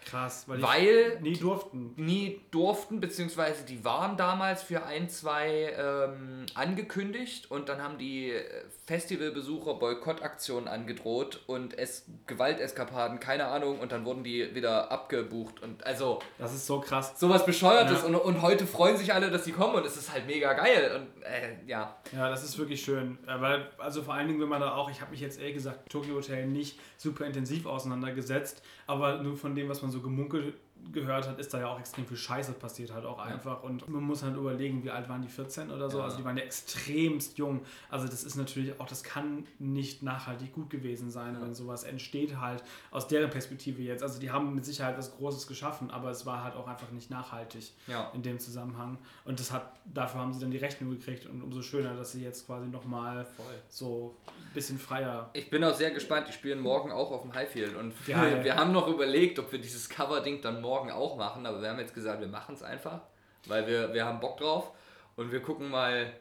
Krass, 0.05 0.47
weil, 0.47 0.61
weil 0.61 1.19
nie 1.21 1.37
durften. 1.37 1.93
Nie 1.95 2.41
durften, 2.51 2.99
beziehungsweise 2.99 3.63
die 3.65 3.83
waren 3.83 4.17
damals 4.17 4.63
für 4.63 4.83
ein, 4.83 5.09
zwei 5.09 5.73
ähm, 5.77 6.45
angekündigt 6.53 7.49
und 7.49 7.69
dann 7.69 7.81
haben 7.81 7.97
die 7.97 8.31
äh, 8.31 8.43
Festivalbesucher 8.85 9.75
Boykottaktionen 9.75 10.67
angedroht 10.67 11.41
und 11.47 11.77
es 11.77 12.05
Gewalteskapaden, 12.27 13.19
keine 13.19 13.47
Ahnung, 13.47 13.79
und 13.79 13.91
dann 13.91 14.05
wurden 14.05 14.23
die 14.23 14.53
wieder 14.53 14.91
abgebucht 14.91 15.61
und 15.61 15.85
also. 15.85 16.19
Das 16.37 16.53
ist 16.53 16.67
so 16.67 16.79
krass. 16.79 17.19
Sowas 17.19 17.45
Bescheuertes 17.45 18.01
ja. 18.01 18.07
und, 18.07 18.15
und 18.15 18.41
heute 18.41 18.67
freuen 18.67 18.97
sich 18.97 19.13
alle, 19.13 19.31
dass 19.31 19.45
sie 19.45 19.51
kommen 19.51 19.75
und 19.75 19.85
es 19.85 19.95
ist 19.95 20.11
halt 20.11 20.27
mega 20.27 20.53
geil 20.53 20.91
und 20.95 21.23
äh, 21.23 21.55
ja. 21.65 21.95
Ja, 22.11 22.29
das 22.29 22.43
ist 22.43 22.57
wirklich 22.57 22.83
schön. 22.83 23.17
Weil, 23.25 23.69
also 23.77 24.03
vor 24.03 24.13
allen 24.13 24.27
Dingen, 24.27 24.41
wenn 24.41 24.49
man 24.49 24.61
da 24.61 24.75
auch, 24.75 24.89
ich 24.89 25.01
habe 25.01 25.11
mich 25.11 25.21
jetzt 25.21 25.39
ehrlich 25.39 25.55
gesagt 25.55 25.89
Tokyo 25.89 26.15
Hotel 26.15 26.45
nicht 26.47 26.79
super 26.97 27.25
intensiv 27.25 27.65
auseinandergesetzt, 27.65 28.61
aber 28.87 29.21
nur 29.21 29.37
von 29.37 29.55
dem, 29.55 29.69
was 29.69 29.81
man 29.81 29.91
so 29.93 30.01
gemunkelt 30.01 30.55
gehört 30.91 31.27
hat, 31.27 31.39
ist 31.39 31.53
da 31.53 31.59
ja 31.59 31.67
auch 31.67 31.79
extrem 31.79 32.05
viel 32.05 32.17
Scheiße 32.17 32.53
passiert 32.53 32.91
halt 32.91 33.05
auch 33.05 33.19
einfach. 33.19 33.63
Und 33.63 33.87
man 33.87 34.03
muss 34.03 34.23
halt 34.23 34.35
überlegen, 34.35 34.83
wie 34.83 34.89
alt 34.89 35.07
waren 35.09 35.21
die 35.21 35.27
14 35.27 35.71
oder 35.71 35.89
so. 35.89 35.99
Ja. 35.99 36.05
Also 36.05 36.17
die 36.17 36.25
waren 36.25 36.37
ja 36.37 36.43
extremst 36.43 37.37
jung. 37.37 37.61
Also 37.89 38.07
das 38.07 38.23
ist 38.23 38.35
natürlich 38.35 38.79
auch, 38.79 38.87
das 38.87 39.03
kann 39.03 39.45
nicht 39.59 40.03
nachhaltig 40.03 40.53
gut 40.53 40.69
gewesen 40.69 41.11
sein, 41.11 41.35
ja. 41.35 41.41
wenn 41.41 41.53
sowas 41.53 41.83
entsteht 41.83 42.39
halt 42.39 42.63
aus 42.91 43.07
deren 43.07 43.29
Perspektive 43.29 43.81
jetzt. 43.81 44.03
Also 44.03 44.19
die 44.19 44.31
haben 44.31 44.53
mit 44.55 44.65
Sicherheit 44.65 44.97
was 44.97 45.15
Großes 45.15 45.47
geschaffen, 45.47 45.91
aber 45.91 46.09
es 46.09 46.25
war 46.25 46.43
halt 46.43 46.55
auch 46.55 46.67
einfach 46.67 46.91
nicht 46.91 47.09
nachhaltig 47.09 47.71
ja. 47.87 48.11
in 48.13 48.21
dem 48.21 48.39
Zusammenhang. 48.39 48.97
Und 49.25 49.39
das 49.39 49.51
hat, 49.51 49.79
dafür 49.85 50.21
haben 50.21 50.33
sie 50.33 50.39
dann 50.39 50.51
die 50.51 50.57
Rechnung 50.57 50.91
gekriegt 50.91 51.25
und 51.25 51.41
umso 51.41 51.61
schöner, 51.61 51.95
dass 51.95 52.11
sie 52.11 52.23
jetzt 52.23 52.45
quasi 52.45 52.67
nochmal 52.67 53.25
so 53.69 54.15
ein 54.27 54.53
bisschen 54.53 54.77
freier. 54.77 55.29
Ich 55.33 55.49
bin 55.49 55.63
auch 55.63 55.73
sehr 55.73 55.91
gespannt, 55.91 56.27
die 56.27 56.33
spielen 56.33 56.59
morgen 56.59 56.91
auch 56.91 57.11
auf 57.11 57.21
dem 57.21 57.33
Highfield 57.33 57.75
und 57.75 57.93
wir 58.07 58.55
haben 58.55 58.71
noch 58.71 58.87
überlegt, 58.87 59.39
ob 59.39 59.51
wir 59.51 59.59
dieses 59.59 59.89
Cover-Ding 59.89 60.41
dann 60.41 60.61
morgen 60.61 60.72
morgen 60.73 60.91
auch 60.91 61.15
machen, 61.17 61.45
aber 61.45 61.61
wir 61.61 61.69
haben 61.69 61.79
jetzt 61.79 61.93
gesagt, 61.93 62.19
wir 62.19 62.27
machen 62.27 62.55
es 62.55 62.63
einfach, 62.63 63.01
weil 63.45 63.67
wir, 63.67 63.93
wir 63.93 64.05
haben 64.05 64.19
Bock 64.19 64.37
drauf 64.37 64.71
und 65.15 65.31
wir 65.31 65.39
gucken 65.39 65.69
mal, 65.69 66.11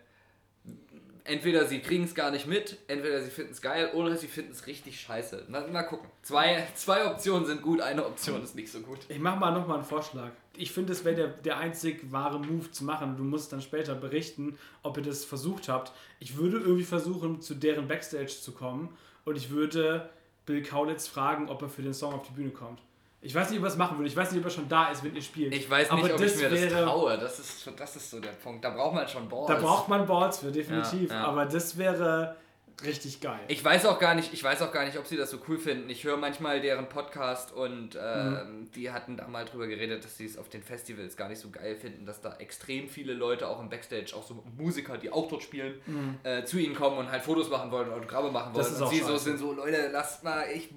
entweder 1.24 1.64
sie 1.66 1.80
kriegen 1.80 2.04
es 2.04 2.14
gar 2.14 2.30
nicht 2.30 2.46
mit, 2.46 2.76
entweder 2.86 3.22
sie 3.22 3.30
finden 3.30 3.52
es 3.52 3.62
geil 3.62 3.92
oder 3.94 4.14
sie 4.14 4.28
finden 4.28 4.52
es 4.52 4.66
richtig 4.66 5.00
scheiße. 5.00 5.46
Mal, 5.48 5.68
mal 5.68 5.84
gucken. 5.84 6.06
Zwei, 6.20 6.66
zwei 6.74 7.10
Optionen 7.10 7.46
sind 7.46 7.62
gut, 7.62 7.80
eine 7.80 8.04
Option 8.04 8.42
ist 8.42 8.54
nicht 8.54 8.70
so 8.70 8.80
gut. 8.80 8.98
Ich 9.08 9.18
mache 9.18 9.38
mal 9.38 9.52
nochmal 9.52 9.78
einen 9.78 9.86
Vorschlag. 9.86 10.32
Ich 10.54 10.70
finde, 10.70 10.92
es 10.92 11.02
wäre 11.02 11.16
der, 11.16 11.28
der 11.28 11.56
einzig 11.56 12.12
wahre 12.12 12.38
Move 12.38 12.70
zu 12.70 12.84
machen. 12.84 13.16
Du 13.16 13.24
musst 13.24 13.54
dann 13.54 13.62
später 13.62 13.94
berichten, 13.94 14.58
ob 14.82 14.98
ihr 14.98 15.02
das 15.02 15.24
versucht 15.24 15.70
habt. 15.70 15.92
Ich 16.20 16.36
würde 16.36 16.58
irgendwie 16.58 16.84
versuchen, 16.84 17.40
zu 17.40 17.54
deren 17.54 17.88
Backstage 17.88 18.26
zu 18.26 18.52
kommen 18.52 18.94
und 19.24 19.36
ich 19.36 19.48
würde 19.48 20.10
Bill 20.44 20.62
Kaulitz 20.62 21.06
fragen, 21.06 21.48
ob 21.48 21.62
er 21.62 21.70
für 21.70 21.82
den 21.82 21.94
Song 21.94 22.12
auf 22.12 22.26
die 22.26 22.32
Bühne 22.32 22.50
kommt. 22.50 22.80
Ich 23.24 23.34
weiß 23.34 23.50
nicht, 23.50 23.60
ob 23.60 23.64
er 23.64 23.68
es 23.68 23.76
machen 23.76 23.98
würde. 23.98 24.08
Ich 24.08 24.16
weiß 24.16 24.32
nicht, 24.32 24.40
ob 24.40 24.46
er 24.46 24.50
schon 24.50 24.68
da 24.68 24.90
ist, 24.90 25.04
wenn 25.04 25.14
ihr 25.14 25.22
spielt. 25.22 25.54
Ich 25.54 25.70
weiß 25.70 25.92
nicht, 25.92 26.04
Aber 26.04 26.14
ob 26.14 26.20
ich 26.20 26.36
mir 26.36 26.50
wäre, 26.50 26.68
das 26.68 26.82
traue. 26.82 27.18
Das 27.18 27.38
ist, 27.38 27.70
das 27.76 27.96
ist 27.96 28.10
so 28.10 28.18
der 28.18 28.30
Punkt. 28.30 28.64
Da 28.64 28.70
braucht 28.70 28.94
man 28.94 29.06
schon 29.06 29.28
Balls. 29.28 29.46
Da 29.46 29.54
braucht 29.54 29.88
man 29.88 30.06
Balls 30.06 30.40
für, 30.40 30.50
definitiv. 30.50 31.08
Ja, 31.08 31.16
ja. 31.16 31.24
Aber 31.26 31.46
das 31.46 31.78
wäre 31.78 32.36
richtig 32.84 33.20
geil. 33.20 33.38
Ich 33.48 33.64
weiß 33.64 33.86
auch 33.86 34.00
gar 34.00 34.14
nicht, 34.14 34.32
ich 34.32 34.42
weiß 34.42 34.60
auch 34.62 34.72
gar 34.72 34.84
nicht, 34.84 34.98
ob 34.98 35.06
sie 35.06 35.16
das 35.16 35.30
so 35.30 35.38
cool 35.48 35.58
finden. 35.58 35.88
Ich 35.88 36.02
höre 36.02 36.16
manchmal 36.16 36.60
deren 36.60 36.88
Podcast 36.88 37.52
und 37.52 37.94
äh, 37.94 37.98
mhm. 38.26 38.70
die 38.74 38.90
hatten 38.90 39.16
da 39.16 39.28
mal 39.28 39.44
drüber 39.44 39.66
geredet, 39.66 40.04
dass 40.04 40.16
sie 40.16 40.26
es 40.26 40.36
auf 40.36 40.48
den 40.48 40.62
Festivals 40.62 41.16
gar 41.16 41.28
nicht 41.28 41.40
so 41.40 41.50
geil 41.50 41.76
finden, 41.76 42.06
dass 42.06 42.20
da 42.20 42.34
extrem 42.36 42.88
viele 42.88 43.14
Leute 43.14 43.48
auch 43.48 43.60
im 43.60 43.68
Backstage, 43.68 44.14
auch 44.16 44.26
so 44.26 44.42
Musiker, 44.56 44.98
die 44.98 45.12
auch 45.12 45.28
dort 45.28 45.42
spielen, 45.42 45.74
mhm. 45.86 46.18
äh, 46.24 46.44
zu 46.44 46.58
ihnen 46.58 46.74
kommen 46.74 46.98
und 46.98 47.10
halt 47.10 47.22
Fotos 47.22 47.48
machen 47.50 47.70
wollen 47.70 47.86
oder 47.86 47.98
Autogramme 47.98 48.30
machen 48.30 48.54
wollen. 48.54 48.66
und 48.66 48.88
sie 48.90 49.00
so 49.00 49.16
sind 49.16 49.38
so, 49.38 49.52
Leute, 49.52 49.90
lasst 49.92 50.24
mal, 50.24 50.44
ich 50.52 50.70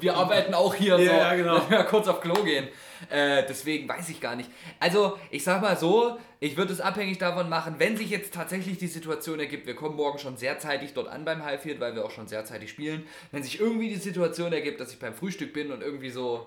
wir 0.00 0.16
arbeiten 0.16 0.54
auch 0.54 0.74
hier 0.74 0.98
ja, 0.98 0.98
so. 0.98 1.04
Ja, 1.04 1.34
genau. 1.34 1.84
kurz 1.84 2.08
auf 2.08 2.20
Klo 2.20 2.34
gehen. 2.42 2.68
Äh, 3.10 3.44
deswegen 3.48 3.88
weiß 3.88 4.08
ich 4.08 4.20
gar 4.20 4.34
nicht. 4.34 4.50
Also, 4.80 5.18
ich 5.30 5.44
sag 5.44 5.60
mal 5.60 5.76
so, 5.76 6.18
ich 6.40 6.56
würde 6.56 6.72
es 6.72 6.80
abhängig 6.80 7.18
davon 7.18 7.48
machen, 7.48 7.76
wenn 7.78 7.96
sich 7.96 8.10
jetzt 8.10 8.32
tatsächlich 8.32 8.78
die 8.78 8.86
Situation 8.86 9.38
ergibt, 9.38 9.66
wir 9.66 9.76
kommen 9.76 9.96
morgen 9.96 10.18
schon 10.18 10.36
sehr 10.36 10.58
zeitig 10.58 10.94
dort 10.94 11.08
an 11.08 11.24
beim 11.24 11.44
Highfield, 11.44 11.80
weil 11.80 11.94
wir 11.94 12.04
auch 12.04 12.10
schon 12.10 12.26
sehr 12.26 12.44
zeitig 12.44 12.70
spielen. 12.70 13.06
Wenn 13.32 13.42
sich 13.42 13.60
irgendwie 13.60 13.88
die 13.88 13.96
Situation 13.96 14.52
ergibt, 14.52 14.80
dass 14.80 14.92
ich 14.92 14.98
beim 14.98 15.14
Frühstück 15.14 15.52
bin 15.52 15.70
und 15.70 15.82
irgendwie 15.82 16.10
so 16.10 16.46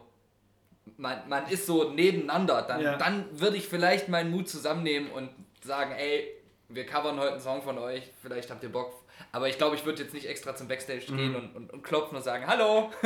man, 0.97 1.28
man 1.30 1.47
ist 1.47 1.65
so 1.65 1.91
nebeneinander, 1.91 2.63
dann, 2.63 2.82
ja. 2.82 2.97
dann 2.97 3.25
würde 3.32 3.58
ich 3.58 3.67
vielleicht 3.67 4.10
meinen 4.10 4.32
Mut 4.32 4.49
zusammennehmen 4.49 5.12
und 5.12 5.30
sagen, 5.63 5.91
ey, 5.91 6.28
wir 6.69 6.86
covern 6.86 7.19
heute 7.19 7.34
einen 7.34 7.41
Song 7.41 7.62
von 7.62 7.77
euch, 7.77 8.03
vielleicht 8.21 8.49
habt 8.51 8.63
ihr 8.63 8.71
Bock, 8.71 8.93
aber 9.32 9.49
ich 9.49 9.58
glaube, 9.58 9.75
ich 9.75 9.86
würde 9.86 10.03
jetzt 10.03 10.13
nicht 10.13 10.27
extra 10.27 10.55
zum 10.55 10.67
Backstage 10.67 11.12
mhm. 11.12 11.17
gehen 11.17 11.36
und, 11.36 11.55
und, 11.55 11.73
und, 11.73 11.84
klopfen 11.84 12.15
und 12.17 12.23
sagen, 12.23 12.45
hallo, 12.47 12.91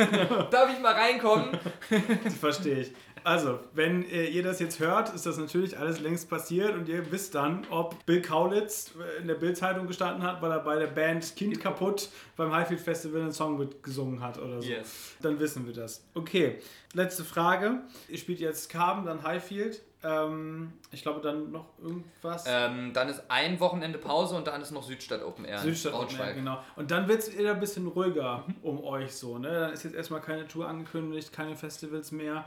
darf 0.50 0.70
ich 0.72 0.80
mal 0.80 0.92
reinkommen? 0.92 1.58
das 2.24 2.34
verstehe 2.34 2.80
ich. 2.80 2.92
Also, 3.24 3.58
wenn 3.72 4.04
äh, 4.10 4.26
ihr 4.26 4.42
das 4.42 4.60
jetzt 4.60 4.80
hört, 4.80 5.14
ist 5.14 5.24
das 5.24 5.38
natürlich 5.38 5.78
alles 5.78 5.98
längst 6.00 6.28
passiert 6.28 6.74
und 6.74 6.90
ihr 6.90 7.10
wisst 7.10 7.34
dann, 7.34 7.66
ob 7.70 8.04
Bill 8.04 8.20
Kaulitz 8.20 8.92
äh, 9.00 9.22
in 9.22 9.28
der 9.28 9.34
Bildzeitung 9.34 9.86
gestanden 9.86 10.22
hat, 10.22 10.42
weil 10.42 10.50
er 10.50 10.60
bei 10.60 10.78
der 10.78 10.88
Band 10.88 11.34
Kind 11.34 11.58
kaputt 11.58 12.10
beim 12.36 12.52
Highfield 12.52 12.82
Festival 12.82 13.22
einen 13.22 13.32
Song 13.32 13.58
mitgesungen 13.58 14.20
hat 14.20 14.38
oder 14.38 14.60
so. 14.60 14.68
Yes. 14.68 15.16
Dann 15.22 15.40
wissen 15.40 15.66
wir 15.66 15.72
das. 15.72 16.04
Okay, 16.12 16.58
letzte 16.92 17.24
Frage. 17.24 17.80
Ihr 18.08 18.18
spielt 18.18 18.40
jetzt 18.40 18.68
Carbon, 18.68 19.06
dann 19.06 19.22
Highfield. 19.22 19.80
Ähm, 20.04 20.72
ich 20.90 21.02
glaube, 21.02 21.20
dann 21.20 21.50
noch 21.50 21.66
irgendwas. 21.82 22.44
Ähm, 22.46 22.92
dann 22.92 23.08
ist 23.08 23.22
ein 23.28 23.58
Wochenende 23.58 23.98
Pause 23.98 24.36
und 24.36 24.46
dann 24.46 24.60
ist 24.60 24.70
noch 24.70 24.82
Südstadt 24.82 25.22
Open 25.22 25.46
Air. 25.46 25.58
Südstadt 25.58 25.94
Open 25.94 26.18
Air, 26.20 26.34
genau. 26.34 26.58
Und 26.76 26.90
dann 26.90 27.08
wird 27.08 27.20
es 27.20 27.36
wieder 27.36 27.52
ein 27.52 27.60
bisschen 27.60 27.86
ruhiger 27.86 28.44
mhm. 28.46 28.54
um 28.62 28.84
euch 28.84 29.14
so. 29.14 29.38
Ne? 29.38 29.48
Dann 29.48 29.72
ist 29.72 29.84
jetzt 29.84 29.94
erstmal 29.94 30.20
keine 30.20 30.46
Tour 30.46 30.68
angekündigt, 30.68 31.32
keine 31.32 31.56
Festivals 31.56 32.12
mehr. 32.12 32.44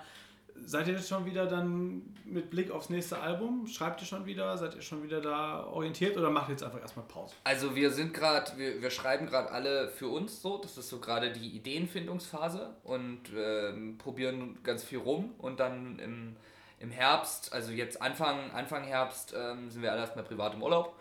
Seid 0.65 0.87
ihr 0.87 0.95
jetzt 0.95 1.07
schon 1.07 1.25
wieder 1.25 1.45
dann 1.45 2.01
mit 2.25 2.49
Blick 2.49 2.71
aufs 2.71 2.89
nächste 2.89 3.19
Album? 3.19 3.67
Schreibt 3.67 4.01
ihr 4.01 4.07
schon 4.07 4.25
wieder? 4.25 4.57
Seid 4.57 4.75
ihr 4.75 4.81
schon 4.81 5.03
wieder 5.03 5.21
da 5.21 5.65
orientiert 5.65 6.17
oder 6.17 6.29
macht 6.29 6.49
ihr 6.49 6.53
jetzt 6.53 6.63
einfach 6.63 6.81
erstmal 6.81 7.05
Pause? 7.05 7.35
Also 7.43 7.75
wir 7.75 7.91
sind 7.91 8.13
gerade, 8.13 8.51
wir, 8.57 8.81
wir 8.81 8.89
schreiben 8.89 9.27
gerade 9.27 9.51
alle 9.51 9.87
für 9.89 10.07
uns 10.07 10.41
so. 10.41 10.57
Das 10.57 10.77
ist 10.77 10.89
so 10.89 10.99
gerade 10.99 11.31
die 11.31 11.55
Ideenfindungsphase 11.55 12.75
und 12.83 13.21
ähm, 13.35 13.97
probieren 13.97 14.57
ganz 14.63 14.83
viel 14.83 14.99
rum 14.99 15.35
und 15.37 15.59
dann 15.59 15.99
im 15.99 16.35
im 16.79 16.91
Herbst, 16.91 17.53
also 17.53 17.71
jetzt 17.71 18.01
Anfang, 18.01 18.51
Anfang 18.51 18.83
Herbst, 18.83 19.33
ähm, 19.35 19.69
sind 19.69 19.81
wir 19.81 19.91
alle 19.91 20.01
erstmal 20.01 20.25
privat 20.25 20.53
im 20.53 20.63
Urlaub. 20.63 20.95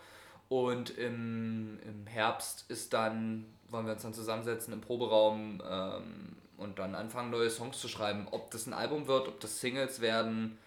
Und 0.49 0.91
im, 0.97 1.79
im 1.83 2.07
Herbst 2.07 2.65
ist 2.69 2.93
dann, 2.93 3.45
wollen 3.69 3.85
wir 3.85 3.93
uns 3.93 4.03
dann 4.03 4.13
zusammensetzen 4.13 4.73
im 4.73 4.81
Proberaum 4.81 5.61
ähm, 5.69 6.37
und 6.57 6.79
dann 6.79 6.95
anfangen, 6.95 7.31
neue 7.31 7.49
Songs 7.49 7.79
zu 7.79 7.87
schreiben. 7.87 8.27
Ob 8.31 8.49
das 8.51 8.65
ein 8.65 8.73
Album 8.73 9.07
wird, 9.07 9.27
ob 9.27 9.39
das 9.39 9.59
Singles 9.59 9.99
werden, 9.99 10.57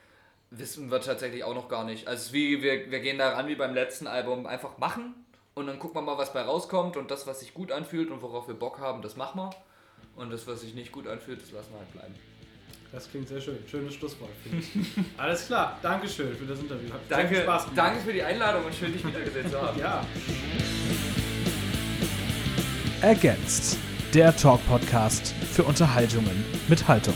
wissen 0.51 0.91
wir 0.91 1.01
tatsächlich 1.01 1.45
auch 1.45 1.55
noch 1.55 1.69
gar 1.69 1.85
nicht. 1.85 2.09
Also 2.09 2.33
wie, 2.33 2.63
wir, 2.63 2.91
wir 2.91 3.01
gehen 3.01 3.19
da 3.19 3.31
ran 3.31 3.49
wie 3.49 3.55
beim 3.55 3.75
letzten 3.75 4.07
Album, 4.07 4.47
einfach 4.47 4.79
machen 4.79 5.15
und 5.55 5.67
dann 5.67 5.79
gucken 5.79 5.97
wir 5.97 6.03
mal, 6.03 6.19
was 6.19 6.33
bei 6.33 6.43
rauskommt 6.43 6.97
und 6.97 7.11
das, 7.11 7.27
was 7.27 7.41
sich 7.41 7.55
gut 7.55 7.73
anfühlt 7.73 8.11
und 8.11 8.23
worauf 8.23 8.49
wir 8.49 8.55
Bock 8.55 8.79
haben, 8.79 9.03
das 9.03 9.17
machen 9.17 9.41
wir. 9.41 9.51
Und 10.17 10.31
das, 10.31 10.47
was 10.47 10.61
sich 10.61 10.75
nicht 10.75 10.93
gut 10.93 11.07
anfühlt, 11.07 11.41
das 11.43 11.53
lassen 11.53 11.73
wir 11.73 11.79
halt 11.79 11.93
bleiben. 11.93 12.15
Das 12.93 13.09
klingt 13.09 13.29
sehr 13.29 13.41
schön. 13.41 13.59
Schönes 13.71 13.95
Schlusswort, 13.95 14.31
finde 14.43 14.59
ich. 14.59 15.05
Alles 15.17 15.47
klar. 15.47 15.79
Dankeschön 15.81 16.35
für 16.35 16.45
das 16.45 16.59
Interview. 16.59 16.93
Hat 16.93 17.01
danke, 17.09 17.37
Spaß 17.37 17.63
gemacht. 17.65 17.79
Danke 17.79 18.01
für 18.01 18.13
die 18.13 18.23
Einladung 18.23 18.65
und 18.65 18.75
schön, 18.75 18.93
dich 18.93 19.07
wiedergesehen 19.07 19.49
zu 19.49 19.61
haben. 19.61 19.79
ja. 19.79 20.05
Ergänzt. 23.01 23.79
Der 24.13 24.37
Talk-Podcast 24.37 25.35
für 25.53 25.63
Unterhaltungen 25.63 26.45
mit 26.69 26.89
Haltung. 26.89 27.15